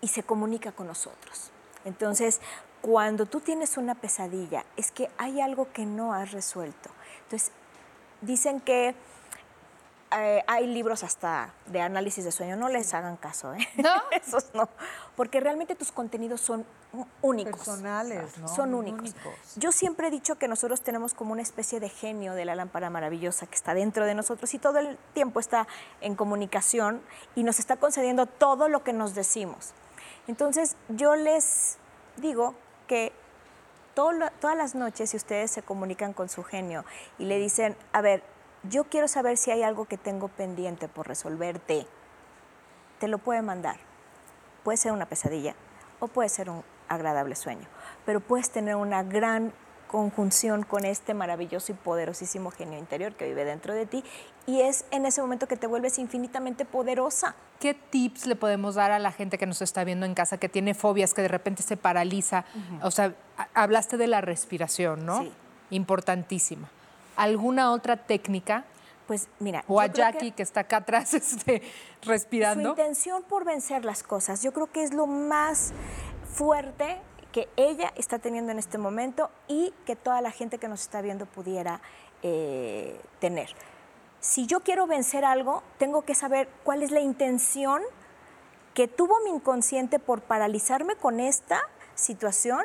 [0.01, 1.51] y se comunica con nosotros.
[1.85, 2.41] Entonces,
[2.81, 6.91] cuando tú tienes una pesadilla, es que hay algo que no has resuelto.
[7.25, 7.51] Entonces,
[8.21, 8.95] dicen que
[10.17, 13.69] eh, hay libros hasta de análisis de sueño, no les hagan caso, ¿eh?
[13.77, 13.91] ¿No?
[14.11, 14.69] Esos no,
[15.17, 16.67] porque realmente tus contenidos son
[17.23, 17.59] únicos.
[17.59, 18.49] Personales, ¿no?
[18.49, 19.15] Son únicos.
[19.55, 22.91] Yo siempre he dicho que nosotros tenemos como una especie de genio de la lámpara
[22.91, 25.69] maravillosa que está dentro de nosotros y todo el tiempo está
[26.01, 27.01] en comunicación
[27.37, 29.75] y nos está concediendo todo lo que nos decimos.
[30.27, 31.79] Entonces, yo les
[32.17, 32.55] digo
[32.89, 33.13] que
[33.95, 36.85] todo todas las noches, si ustedes se comunican con su genio
[37.19, 38.23] y le dicen, a ver,
[38.63, 41.87] yo quiero saber si hay algo que tengo pendiente por resolverte,
[42.99, 43.77] te lo puede mandar.
[44.65, 45.55] Puede ser una pesadilla
[46.01, 47.67] o puede ser un agradable sueño,
[48.05, 49.53] pero puedes tener una gran
[49.87, 54.05] conjunción con este maravilloso y poderosísimo genio interior que vive dentro de ti
[54.47, 57.35] y es en ese momento que te vuelves infinitamente poderosa.
[57.59, 60.49] ¿Qué tips le podemos dar a la gente que nos está viendo en casa, que
[60.49, 62.45] tiene fobias, que de repente se paraliza?
[62.83, 65.23] O sea, ha- hablaste de la respiración, ¿no?
[65.23, 65.33] Sí.
[65.71, 66.69] Importantísima.
[67.21, 68.64] ¿Alguna otra técnica?
[69.07, 70.43] Pues mira, O a que- Jackie, que...
[70.43, 71.62] está acá atrás este,
[72.03, 72.71] Su respirando.
[72.71, 75.73] intención por vencer las cosas, yo creo que es lo más
[76.33, 77.01] fuerte
[77.33, 81.01] que ella está teniendo en este momento y que toda la gente que nos está
[81.03, 81.81] viendo pudiera
[82.23, 83.51] eh, tener.
[84.21, 87.83] Si yo quiero vencer algo, tengo que saber cuál es la intención
[88.75, 91.61] que tuvo mi inconsciente por paralizarme con esta
[91.95, 92.62] situación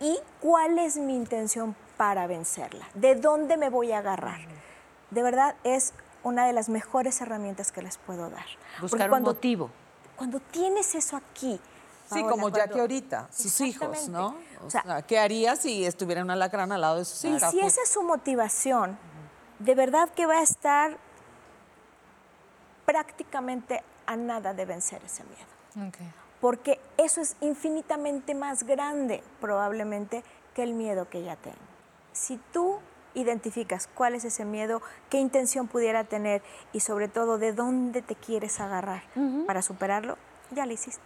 [0.00, 4.40] y cuál es mi intención para vencerla, de dónde me voy a agarrar.
[5.10, 5.92] De verdad es
[6.22, 8.44] una de las mejores herramientas que les puedo dar.
[8.72, 9.70] Porque Buscar un cuando, motivo.
[10.16, 11.60] cuando tienes eso aquí,
[12.08, 14.08] Sí, Paola, como cuando- Jackie ahorita, sus hijos.
[14.08, 14.36] ¿no?
[14.62, 17.28] O, O sea, sea, ¿qué haría si estuviera un alacrán al lado de sus Y
[17.34, 17.50] hijas?
[17.50, 18.96] si esa es su motivación,
[19.58, 20.96] de verdad que va a estar
[22.84, 25.90] prácticamente a nada de vencer ese miedo.
[26.40, 30.22] Porque eso es infinitamente más grande probablemente
[30.54, 31.56] que el miedo que ya tengo.
[32.16, 32.78] Si tú
[33.12, 36.42] identificas cuál es ese miedo, qué intención pudiera tener
[36.72, 39.02] y sobre todo de dónde te quieres agarrar
[39.46, 40.16] para superarlo,
[40.50, 41.04] ya lo hiciste.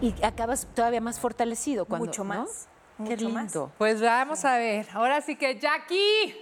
[0.00, 2.06] Y acabas todavía más fortalecido cuando.
[2.06, 2.28] Mucho ¿no?
[2.40, 3.44] más, Qué mucho más.
[3.44, 3.72] lindo.
[3.78, 4.88] Pues vamos a ver.
[4.94, 6.34] Ahora sí que Jackie,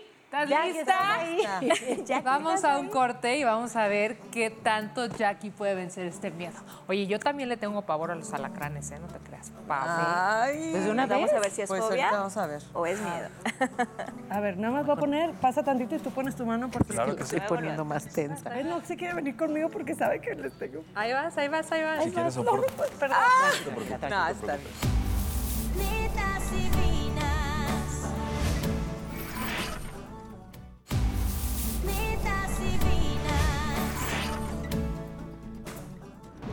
[0.43, 1.25] ¿estás Jackie, lista?
[1.27, 2.03] ¿estás ahí?
[2.07, 6.07] Jackie, Vamos ¿estás a un corte y vamos a ver qué tanto Jackie puede vencer
[6.07, 6.59] este miedo.
[6.89, 8.99] Oye, yo también le tengo pavor a los alacranes, ¿eh?
[9.01, 9.53] No te creas.
[9.67, 10.07] Pavor.
[10.07, 12.63] Ay, Pues Vamos a ver si es pues fobia vamos a ver.
[12.73, 13.29] o es miedo.
[14.31, 16.93] A ver, nada más voy a poner, pasa tantito y tú pones tu mano porque
[16.93, 17.23] Claro que.
[17.23, 18.59] Estoy poniendo más tensa.
[18.59, 20.83] Él no se quiere venir conmigo porque sabe que les tengo.
[20.95, 22.05] Ahí vas, ahí vas, ahí vas.
[22.05, 22.73] Si quieres soporte.
[22.99, 23.19] Perdón.
[24.11, 25.06] No, está bien.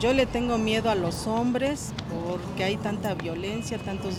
[0.03, 4.15] Yo le tengo miedo a los hombres porque hay tanta violencia, tantos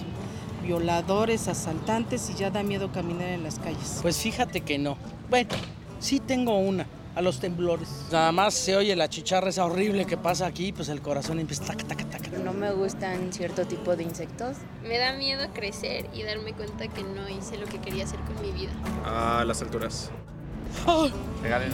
[0.62, 3.98] violadores, asaltantes y ya da miedo caminar en las calles.
[4.00, 4.96] Pues fíjate que no.
[5.28, 5.50] Bueno,
[6.00, 8.06] sí tengo una, a los temblores.
[8.10, 11.64] Nada más se oye la chicharra esa horrible que pasa aquí, pues el corazón empieza
[11.64, 12.32] tac, tac, tac.
[12.38, 14.56] No me gustan cierto tipo de insectos.
[14.82, 18.40] Me da miedo crecer y darme cuenta que no hice lo que quería hacer con
[18.40, 18.72] mi vida.
[19.04, 20.10] A las alturas.
[21.42, 21.72] Regalen.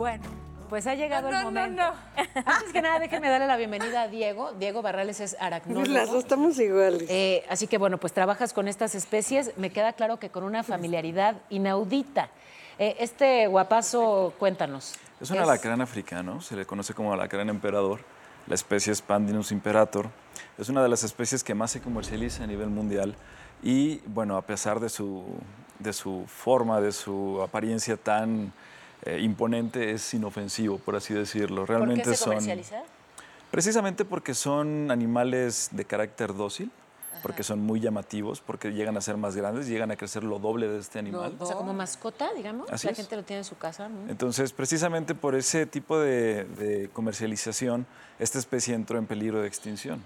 [0.00, 0.24] Bueno,
[0.70, 1.82] pues ha llegado No, el no, momento.
[2.46, 4.52] Antes que nada, déjenme darle la bienvenida a Diego.
[4.52, 5.92] Diego Barrales es aracnólogo.
[5.92, 7.04] Las dos estamos iguales.
[7.10, 9.52] Eh, así que bueno, pues trabajas con estas especies.
[9.58, 12.30] Me queda claro que con una familiaridad inaudita.
[12.78, 14.94] Eh, este guapazo, cuéntanos.
[15.20, 18.00] Es un alacrán africano, se le conoce como alacrán emperador.
[18.46, 20.08] La especie es Pandinus imperator.
[20.56, 23.16] Es una de las especies que más se comercializa a nivel mundial
[23.62, 25.24] y, bueno, a pesar de su,
[25.78, 28.54] de su forma, de su apariencia tan
[29.04, 31.62] eh, imponente es inofensivo, por así decirlo.
[31.62, 32.82] ¿Por Realmente qué se son comercializa?
[33.50, 36.70] precisamente porque son animales de carácter dócil,
[37.22, 40.68] porque son muy llamativos, porque llegan a ser más grandes, llegan a crecer lo doble
[40.68, 41.34] de este animal.
[41.38, 42.70] O sea, como mascota, digamos.
[42.70, 42.96] Así la es.
[42.98, 43.88] gente lo tiene en su casa.
[43.88, 44.08] ¿no?
[44.08, 47.86] Entonces, precisamente por ese tipo de, de comercialización,
[48.18, 50.02] esta especie entró en peligro de extinción.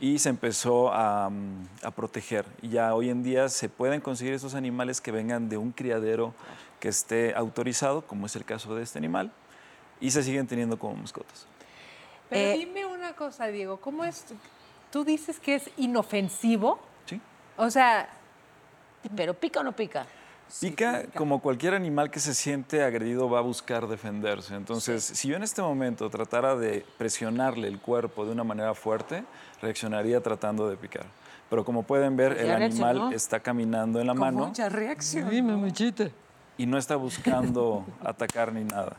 [0.00, 2.46] Y se empezó a, mm, a proteger.
[2.62, 6.32] Y ya hoy en día se pueden conseguir esos animales que vengan de un criadero
[6.80, 9.30] que esté autorizado, como es el caso de este animal,
[10.00, 11.46] y se siguen teniendo como mascotas.
[12.28, 14.24] Pero Eh, dime una cosa, Diego, ¿cómo es?
[14.90, 16.80] Tú dices que es inofensivo.
[17.06, 17.20] Sí.
[17.56, 18.08] O sea,
[19.16, 20.06] ¿Pero pica o no pica?
[20.60, 24.54] Pica, como cualquier animal que se siente agredido va a buscar defenderse.
[24.56, 29.22] Entonces, si yo en este momento tratara de presionarle el cuerpo de una manera fuerte,
[29.62, 31.06] reaccionaría tratando de picar.
[31.48, 35.28] Pero como pueden ver, el animal está caminando en la Con mano mucha reacción.
[36.60, 38.96] Y no está buscando atacar ni nada.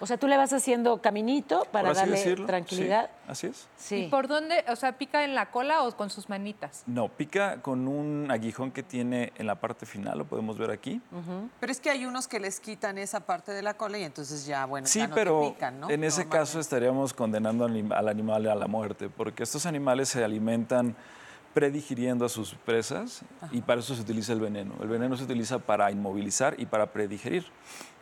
[0.00, 3.08] O sea, tú le vas haciendo caminito para Por darle decirlo, tranquilidad.
[3.08, 3.68] sí, así es.
[3.76, 3.96] Sí.
[3.96, 4.64] ¿y por dónde?
[4.68, 6.82] O sea, pica en la cola o con sus manitas.
[6.86, 11.00] No, pica con un aguijón que tiene en la parte final, lo podemos ver aquí.
[11.60, 14.44] Pero es que hay unos que les quitan esa parte de la cola y entonces
[14.44, 15.88] ya, bueno, Sí, ya no pero te pican, ¿no?
[15.88, 20.96] en ese caso estaríamos condenando al animal a la muerte, porque estos animales se alimentan
[21.54, 24.74] predigiriendo a sus presas y para eso se utiliza el veneno.
[24.80, 27.44] El veneno se utiliza para inmovilizar y para predigerir.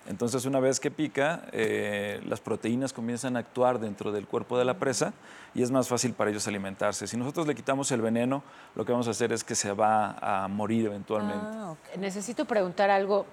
[0.07, 4.64] Entonces, una vez que pica, eh, las proteínas comienzan a actuar dentro del cuerpo de
[4.64, 5.12] la presa
[5.55, 7.07] y es más fácil para ellos alimentarse.
[7.07, 8.42] Si nosotros le quitamos el veneno,
[8.74, 11.44] lo que vamos a hacer es que se va a morir eventualmente.
[11.51, 13.26] Ah, Necesito preguntar algo.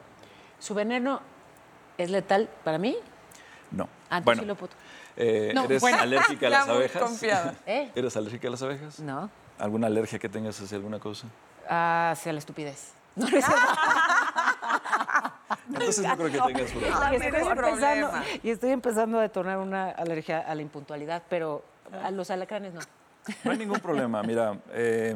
[0.60, 1.22] ¿Su veneno
[1.98, 2.98] es letal para mí?
[3.72, 3.88] No.
[4.10, 4.74] Ah, entonces bueno, sí lo puedo-
[5.16, 6.00] eh, No, ¿eres bueno.
[6.00, 7.24] alérgica a las abejas?
[7.66, 7.92] ¿Eh?
[7.96, 9.00] ¿Eres alérgica a las abejas?
[9.00, 9.30] No.
[9.60, 11.28] ¿Alguna alergia que tengas hacia alguna cosa?
[11.68, 12.94] Hacia la estupidez.
[13.16, 13.46] No, no es.
[15.70, 17.12] Entonces no creo que tengas Y problema.
[17.16, 18.12] estoy, empezando,
[18.44, 21.64] y estoy empezando a detonar una alergia a la impuntualidad, pero
[22.04, 22.80] a los alacranes no.
[23.44, 24.24] No hay ningún problema.
[24.24, 25.16] Mira, eh,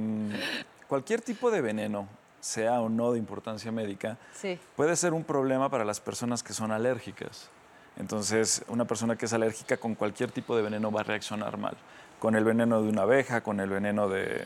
[0.87, 2.07] cualquier tipo de veneno,
[2.39, 4.59] sea o no de importancia médica, Sí.
[4.75, 7.49] puede ser un problema para las personas que son alérgicas.
[7.97, 11.77] Entonces, una persona que es alérgica con cualquier tipo de veneno va a reaccionar mal.
[12.21, 14.45] Con el veneno de una abeja, con el veneno de,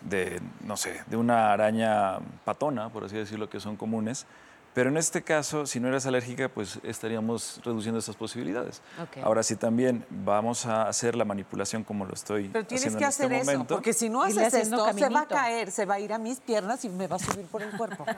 [0.00, 4.26] de, no sé, de una araña patona, por así decirlo, que son comunes.
[4.78, 8.80] Pero en este caso, si no eres alérgica, pues estaríamos reduciendo esas posibilidades.
[9.02, 9.24] Ok.
[9.24, 13.04] Ahora, si también vamos a hacer la manipulación como lo estoy Pero tienes haciendo que
[13.04, 15.26] en este hacer eso, momento, porque si no haces esto, se va a caminito.
[15.34, 17.76] caer, se va a ir a mis piernas y me va a subir por el
[17.76, 18.06] cuerpo.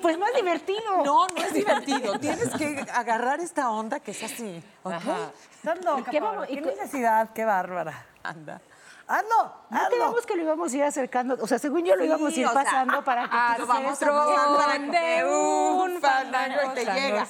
[0.00, 1.02] Pues más divertido.
[1.04, 2.16] No, no es divertido.
[2.20, 4.62] Tienes que agarrar esta onda que es así.
[4.84, 4.92] ¿ok?
[4.92, 5.16] Ajá.
[5.56, 6.20] Estás loca, ¿Qué
[6.54, 7.30] ¿Qué co- necesidad?
[7.34, 8.06] Qué bárbara.
[8.22, 8.60] Anda.
[9.08, 9.52] ¡Hazlo!
[9.70, 9.88] ¿No ¡Hazlo!
[9.96, 11.36] quedamos que lo íbamos a ir acercando?
[11.40, 13.62] O sea, según yo lo Sí, íbamos a ir sea, pasando para que ah, tú
[13.62, 17.26] lo vamos a que un fandango y te llega.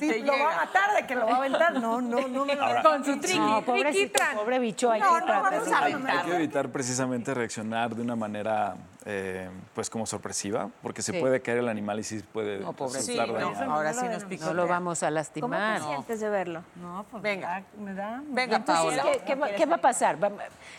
[0.00, 1.72] Sí, Te lo va a matar de que lo va a aventar.
[1.74, 4.90] No, no, no me lo Ahora- Con su triqui, No, pobre bicho.
[4.90, 5.78] Hay No, que no, tratar vamos de- a
[6.20, 8.74] Hay que evitar precisamente reaccionar de una manera,
[9.06, 11.20] eh, pues como sorpresiva, porque se Sí.
[11.20, 13.00] puede caer el animal y sí puede No, pobre.
[13.02, 13.72] Sí, resultar no, dañado.
[13.72, 14.46] ahora sí nos picó.
[14.46, 15.80] No lo vamos a ¿Cómo lastimar.
[15.80, 16.62] te sientes de verlo?
[16.76, 17.62] No, pues Venga.
[17.78, 18.22] me da.
[18.28, 19.12] Venga, Entonces, Paola.
[19.12, 20.22] ¿qué, qué va, qué va a pasar?
[20.24, 20.30] Va-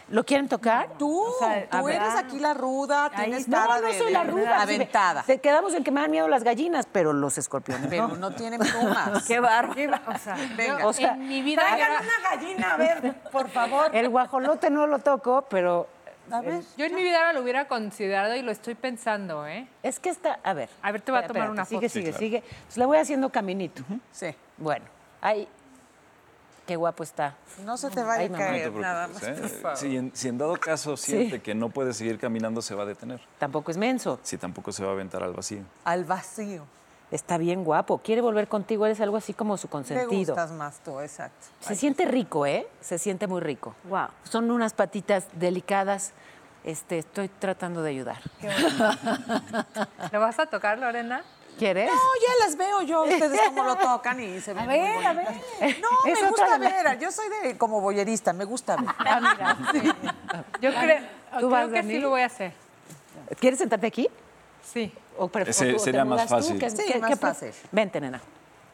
[0.10, 0.90] ¿Lo quieren tocar?
[0.98, 4.24] Tú, sea, tú eres aquí la ruda, Ahí tienes cara no, no de, soy la
[4.24, 4.62] ruda.
[4.62, 5.22] aventada.
[5.24, 7.88] Se quedamos en que me dan miedo las gallinas, pero los escorpiones.
[7.92, 8.16] Pero no.
[8.16, 9.24] no tienen plumas.
[9.28, 9.76] Qué bárbaro.
[9.76, 10.88] ¿Qué va- O sea, Venga.
[10.88, 13.96] O sea, en mi vida traigan era- una gallina, a ver, por favor.
[13.96, 15.88] el guajolote no lo toco, pero
[16.32, 16.64] A ver.
[16.78, 19.68] Yo en mi vida lo hubiera considerado y lo estoy pensando, ¿eh?
[19.84, 20.40] es que está.
[20.44, 20.70] A ver.
[20.82, 21.90] A ver, te voy a tomar espérate, una Sigue, foto.
[21.94, 22.20] sigue, claro.
[22.20, 22.38] sigue.
[22.38, 23.84] Entonces le voy haciendo caminito.
[24.12, 24.28] Sí.
[24.58, 24.86] Bueno,
[25.22, 25.48] ahí.
[26.66, 27.36] Qué guapo está.
[27.64, 28.30] No se te vaya Ay, a.
[28.30, 29.20] No te caer nada más.
[29.22, 29.56] preocupes, ¿eh?
[29.62, 29.78] favor.
[29.78, 32.86] Si, en, si en dado caso siente que no puede seguir caminando, se va a
[32.88, 33.22] detener.
[33.38, 34.20] Tampoco es menso.
[34.24, 35.62] Si tampoco se va a aventar al vacío.
[35.84, 36.66] Al vacío.
[37.12, 38.00] Está bien guapo.
[38.00, 38.86] Quiere volver contigo.
[38.86, 40.34] Eres algo así como su consentido.
[40.36, 41.48] gustas más tú, exacto.
[41.60, 42.68] Se siente rico, ¿eh?
[42.82, 43.76] Se siente muy rico.
[43.86, 44.08] Wow.
[44.24, 46.14] Son unas patitas delicadas.
[46.64, 48.18] Este, estoy tratando de ayudar.
[50.12, 51.24] ¿Lo vas a tocar, Lorena?
[51.58, 51.90] ¿Quieres?
[51.90, 55.14] No, ya las veo yo, ustedes cómo lo tocan y se ven muy ver, a
[55.14, 55.36] bonitas.
[55.62, 55.80] ver.
[55.80, 58.90] No, me gusta la- ver, yo soy de como boyerista, me gusta ver.
[59.00, 59.58] Ah, mira.
[60.60, 62.52] Yo creo, ¿Tú creo vas, que sí lo voy a hacer.
[63.40, 64.10] ¿Quieres sentarte aquí?
[64.64, 64.92] Sí.
[65.18, 66.36] O Ese sería más mudas tú?
[66.36, 66.60] fácil.
[66.60, 67.52] ¿Qué- Sí, qué- más qué pref- fácil.
[67.72, 68.22] Vente, nena.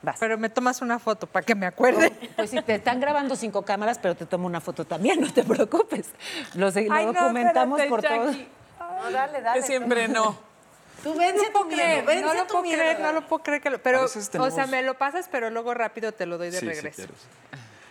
[0.01, 0.15] Vas.
[0.19, 2.11] Pero me tomas una foto para que me acuerde.
[2.35, 5.43] Pues sí, te están grabando cinco cámaras, pero te tomo una foto también, no te
[5.43, 6.07] preocupes.
[6.55, 8.25] Lo, se- lo Ay, no, documentamos espérate, por.
[8.25, 9.59] No, dale, dale.
[9.61, 10.35] Que siempre no.
[11.03, 13.81] Tú vence No puedo creer, no lo puedo creer, no lo puedo creer que lo,
[13.81, 16.73] pero o sea, me lo pasas, pero luego rápido te lo doy de Sí, si
[16.73, 17.03] regreso.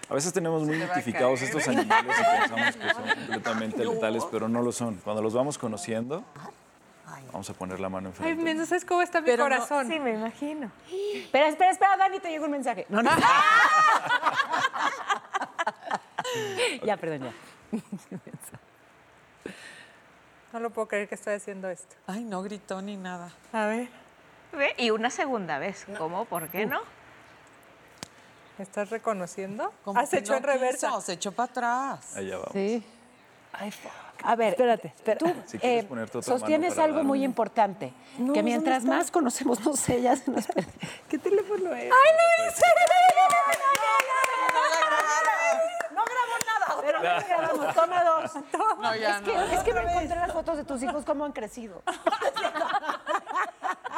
[0.09, 4.63] A veces tenemos muy identificados estos animales y pensamos que son completamente letales, pero no
[4.63, 4.97] lo son.
[5.05, 6.25] Cuando los vamos conociendo,
[7.33, 8.45] Vamos a poner la mano Ay, enfrente.
[8.45, 9.89] men, ¿no sabes cómo está mi Pero no- corazón?
[9.89, 10.71] Sí, me imagino.
[11.15, 12.87] Espera, espera, espera, Dani, te llegó un mensaje.
[12.89, 13.11] No, no.
[16.85, 17.33] ya, perdón, ya.
[20.53, 21.95] No lo puedo creer que estoy haciendo esto.
[22.07, 23.31] Ay, no gritó ni nada.
[23.53, 23.89] A ver.
[24.53, 25.87] Ve, Y una segunda vez.
[25.97, 26.25] ¿Cómo?
[26.25, 26.81] ¿Por qué no?
[28.59, 29.73] ¿Me estás reconociendo?
[29.85, 30.89] Como Has hecho no en reversa.
[30.89, 32.17] quiso, se echó para atrás.
[32.17, 32.51] Allá vamos.
[32.53, 32.85] Sí.
[34.23, 35.19] A ver, Espérate, espera.
[35.19, 39.61] tú Si quieres eh, sostienes algo dar- muy importante, No, que ¿dónde mientras más conocemos,
[39.65, 40.47] no sé, ya se nos.
[41.09, 41.85] ¿Qué teléfono es?
[41.85, 42.65] ¡Ay, no dice!
[45.93, 46.81] No grabó nada.
[46.81, 47.75] Pero no grabamos.
[47.75, 48.33] Toma dos.
[48.81, 49.43] No, ya es, que, no.
[49.43, 51.83] es que me encontré las fotos de tus hijos, cómo han crecido.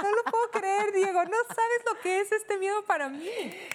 [0.03, 1.24] No lo puedo creer, Diego.
[1.24, 3.30] No sabes lo que es este miedo para mí.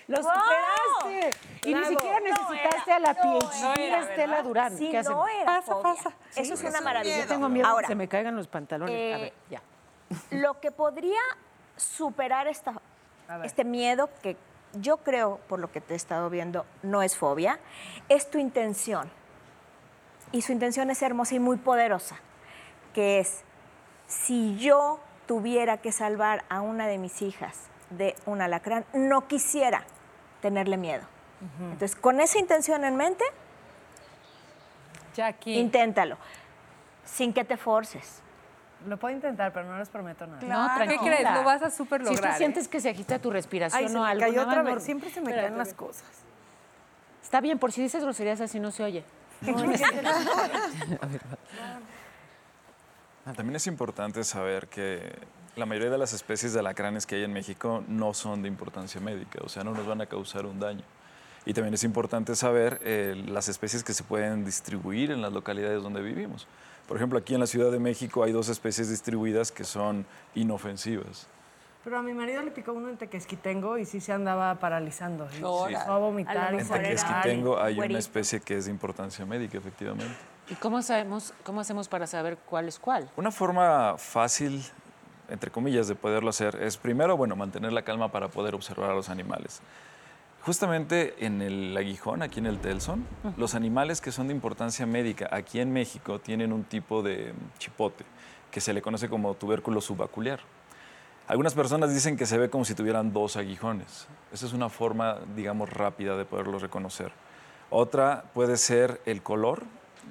[0.08, 1.38] Lo superaste.
[1.64, 4.44] Y ni siquiera No necesitaste era, a la no PhD era, Estela.
[4.44, 4.78] Durán.
[4.78, 5.14] Sí, ¿Qué hacen?
[5.14, 5.84] no era Pasa, fobia.
[5.96, 6.12] pasa.
[6.36, 7.20] Eso es una maravilla.
[7.20, 8.96] Yo tengo miedo Ahora, que se me caigan los pantalones.
[8.96, 9.62] a eh, ver, ya.
[10.32, 11.20] Lo que podría
[11.76, 12.74] superar esta,
[13.44, 14.38] este miedo, que
[14.74, 17.60] yo creo, por lo que te he estado viendo, no es fobia,
[18.10, 19.10] es tu intención.
[20.32, 22.18] Y su intención es hermosa y muy poderosa,
[22.94, 23.44] que es,
[24.08, 27.56] si yo tuviera que salvar a una de mis hijas
[27.92, 29.84] de un alacrán, no quisiera
[30.42, 31.04] tenerle miedo.
[31.62, 33.24] Entonces, con esa intención en mente,
[35.16, 35.58] Jackie.
[35.60, 36.18] inténtalo,
[37.06, 38.22] sin que te forces.
[38.88, 40.42] Lo puedo intentar, pero no les prometo nada.
[40.42, 41.16] No, ¿Qué tranquila.
[41.18, 41.34] crees?
[41.34, 42.32] Lo vas a súper Si lograr.
[42.32, 42.38] tú ¿eh?
[42.38, 44.76] sientes que se agita tu respiración Ay, o algo, cayó otra vez.
[44.76, 46.06] no- Siempre se me Espérate, caen las cosas.
[47.24, 49.04] Está bien, por si dices groserías así no se oye.
[53.36, 55.02] También es importante saber que
[55.56, 59.02] la mayoría de las especies de alacranes que hay en México no son de importancia
[59.02, 60.84] médica, o sea, no nos van a causar un daño.
[61.46, 65.82] Y también es importante saber eh, las especies que se pueden distribuir en las localidades
[65.82, 66.46] donde vivimos.
[66.88, 70.06] Por ejemplo, aquí en la Ciudad de México hay dos especies distribuidas que son
[70.36, 71.28] inofensivas.
[71.84, 75.28] Pero a mi marido le picó uno en Tequesquitengo y sí se andaba paralizando.
[75.40, 75.76] Y Órale.
[75.76, 76.38] empezó a vomitar.
[76.38, 80.14] A En Tequesquitengo hay una especie que es de importancia médica, efectivamente.
[80.50, 83.10] ¿Y cómo sabemos, cómo hacemos para saber cuál es cuál?
[83.18, 84.64] Una forma fácil,
[85.30, 88.94] entre comillas, de poderlo hacer es primero, bueno, mantener la calma para poder observar a
[88.94, 89.62] los animales.
[90.44, 95.28] Justamente en el aguijón, aquí en el Telson, los animales que son de importancia médica
[95.30, 98.06] aquí en México tienen un tipo de chipote
[98.50, 100.40] que se le conoce como tubérculo subacular.
[101.28, 104.08] Algunas personas dicen que se ve como si tuvieran dos aguijones.
[104.32, 107.12] Esa es una forma, digamos, rápida de poderlo reconocer.
[107.70, 109.64] Otra puede ser el color.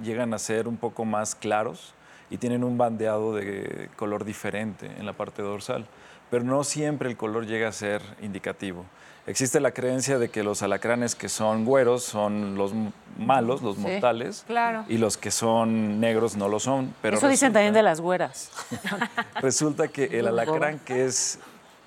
[0.02, 1.94] Llegan a ser un poco más claros
[2.30, 5.86] y tienen un bandeado de color diferente en la parte dorsal.
[6.30, 8.84] Pero no siempre el color llega a ser indicativo.
[9.28, 12.72] Existe la creencia de que los alacranes que son güeros son los
[13.18, 14.84] malos, los Sí, mortales, claro.
[14.88, 16.94] y los que son negros no lo son.
[17.02, 18.50] Pero Eso dicen también de las güeras.
[19.40, 21.38] Resulta que el alacrán que es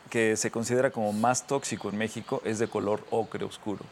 [0.09, 3.85] que se considera como más tóxico en México es de color ocre oscuro.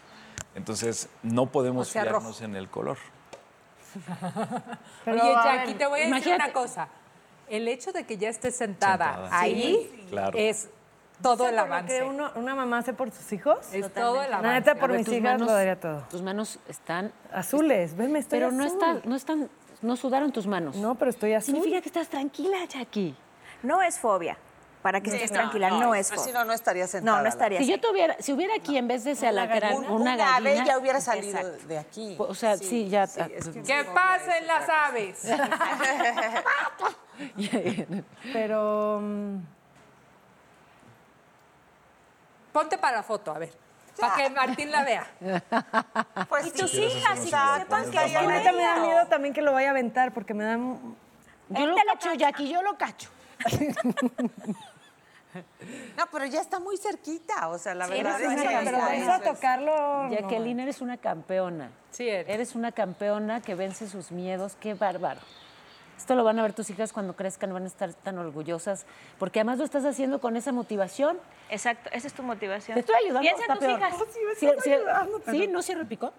[0.55, 2.43] Entonces no podemos O sea, fiarnos rojo.
[2.43, 2.97] en el color.
[5.05, 6.87] Pero, Oye, Jackie, te voy a decir imagínate- una cosa.
[7.49, 9.39] El hecho de que ya estés sentada, Sentada.
[9.39, 10.37] ahí Sí, claro.
[10.37, 10.69] es
[11.21, 11.97] todo ¿sí el por lo avance.
[11.99, 13.73] que uno- una mamá hace por sus hijos?
[13.73, 14.59] Es todo el La avance.
[14.59, 16.01] neta, por ver, mis tus hijas manos- lo daría todo.
[16.09, 17.11] Tus manos están...
[17.31, 19.49] Azules, venme, estoy Pero no están, no están,
[19.81, 20.75] no sudaron tus manos.
[20.75, 21.55] No, pero estoy azul.
[21.55, 23.15] Significa que estás tranquila, Jackie.
[23.63, 24.37] No es fobia.
[24.81, 26.33] Para que estés tranquila, no, es Así fobia.
[26.33, 27.17] no, no estaría sentada.
[27.17, 27.71] No, no estaría Si así.
[27.71, 30.63] yo tuviera, si hubiera aquí en vez de ese alacrán Un- una, una gallina, ave
[30.65, 31.67] ya hubiera salido Exacto.
[31.67, 32.15] de aquí.
[32.19, 33.03] O sea, sí, ya.
[33.19, 33.27] ah,
[33.65, 35.23] ¡Que pasen las aves!
[38.33, 38.99] Pero.
[39.01, 39.37] mm,
[42.51, 43.51] Ponte para la foto, a ver.
[43.99, 45.07] Para que Martín la vea.
[46.29, 48.51] Pues Y tus sí, hijas, y que exacto, sepan es que hay Es una neta
[48.51, 50.95] me da miedo también que lo vaya a aventar porque me dan.
[51.49, 53.09] Yo lo cacho, Jackie, yo lo cacho.
[55.97, 58.77] No, pero ya está muy cerquita, o sea, la verdad Eres es una que pero
[58.79, 60.03] vamos a tocarlo.
[60.05, 60.09] no.
[60.11, 61.69] Jacqueline, eres una campeona.
[61.91, 62.27] Sí, eres.
[62.33, 64.55] Eres una campeona que vence sus miedos.
[64.59, 65.19] Qué bárbaro.
[65.97, 68.85] Esto lo van a ver tus hijas cuando crezcan, van a estar tan orgullosas,
[69.19, 71.19] porque además lo estás haciendo con esa motivación.
[71.49, 72.75] Exacto, esa es tu motivación.
[72.75, 73.21] Te estoy ayudando.
[73.21, 73.79] Piensa en tus peor.
[73.79, 73.93] hijas.
[74.13, 76.11] Sí, me Sí, estás sí, ayudando, pero- sí, no cierra el picón.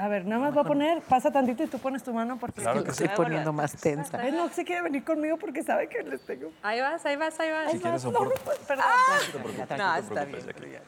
[0.00, 2.62] A ver, nada más voy a poner, pasa tantito y tú pones tu mano porque
[2.62, 3.04] Claro es que que sí.
[3.04, 4.18] Estoy poniendo más tensa.
[4.18, 6.50] Ay, no se quiere venir conmigo porque sabe que les tengo.
[6.62, 7.70] Ahí vas, ahí vas, ahí vas.
[7.72, 8.40] Si quieres soporte.
[8.66, 8.86] Perdón.
[8.88, 10.42] No te preocupes, No, te está bien.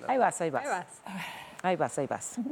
[0.08, 0.64] Ahí vas, ahí vas.
[0.64, 0.86] Ahí vas.
[1.62, 2.34] Ahí vas, ahí vas.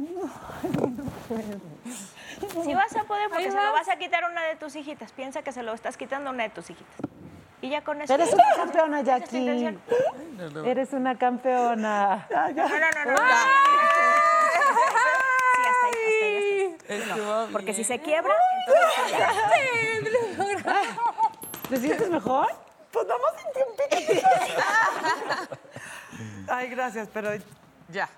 [2.65, 3.89] Si vas a poder, porque Ahí se lo vas.
[3.89, 5.13] a quitar a una de tus hijitas.
[5.13, 6.95] Piensa que se lo estás quitando a una de tus hijitas.
[7.63, 8.13] Y ya con eso.
[8.15, 9.77] Eres una campeona, Jackie.
[10.65, 12.27] Eres una campeona.
[12.31, 12.69] No, no, no,
[13.13, 13.17] no.
[15.57, 16.80] Sí, hasta ahí, hasta
[17.53, 18.35] Porque si se quiebra,
[18.67, 19.29] entonces.
[21.69, 22.49] ¿Te sientes mejor?
[26.49, 27.31] Ay, gracias, pero
[27.89, 28.09] ya.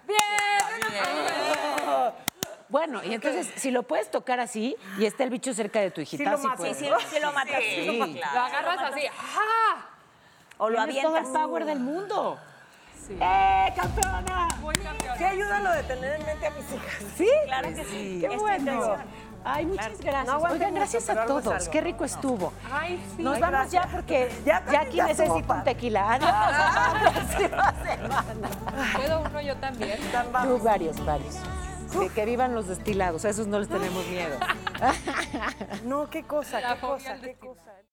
[2.68, 6.00] Bueno, y entonces, si lo puedes tocar así y está el bicho cerca de tu
[6.00, 6.58] hijita, lo sí matas.
[6.58, 6.78] puedes.
[6.78, 7.60] Sí, sí lo matas.
[7.60, 7.74] Sí.
[7.90, 8.20] Sí.
[8.34, 9.02] Lo agarras así.
[9.08, 9.86] ¡ah!
[10.56, 11.42] O lo Tienes todo el avientas.
[11.42, 12.38] power del mundo.
[13.10, 14.48] ¡Eh, campeona!
[15.18, 17.02] Sí, ayúdalo de tener en mente a mis hijas.
[17.16, 17.28] ¿Sí?
[17.46, 18.18] Claro que sí.
[18.20, 18.96] Qué Es bueno.
[19.44, 20.26] Ay, muchas gracias.
[20.26, 21.68] No Oigan, gracias a todos.
[21.68, 22.52] Qué rico estuvo.
[22.70, 23.22] Ay, sí.
[23.22, 23.84] Nos Ay, vamos gracias.
[23.84, 25.54] ya porque Ya ya necesita sopa.
[25.56, 26.12] un tequila.
[26.12, 26.30] Adiós.
[26.32, 28.92] Hasta la próxima semana.
[28.96, 29.98] ¿Puedo uno yo también?
[30.44, 31.36] Tú, varios, varios.
[31.98, 34.36] Que, que vivan los destilados, a esos no les tenemos miedo.
[35.84, 37.70] No, qué cosa, La qué cosa, qué cosa.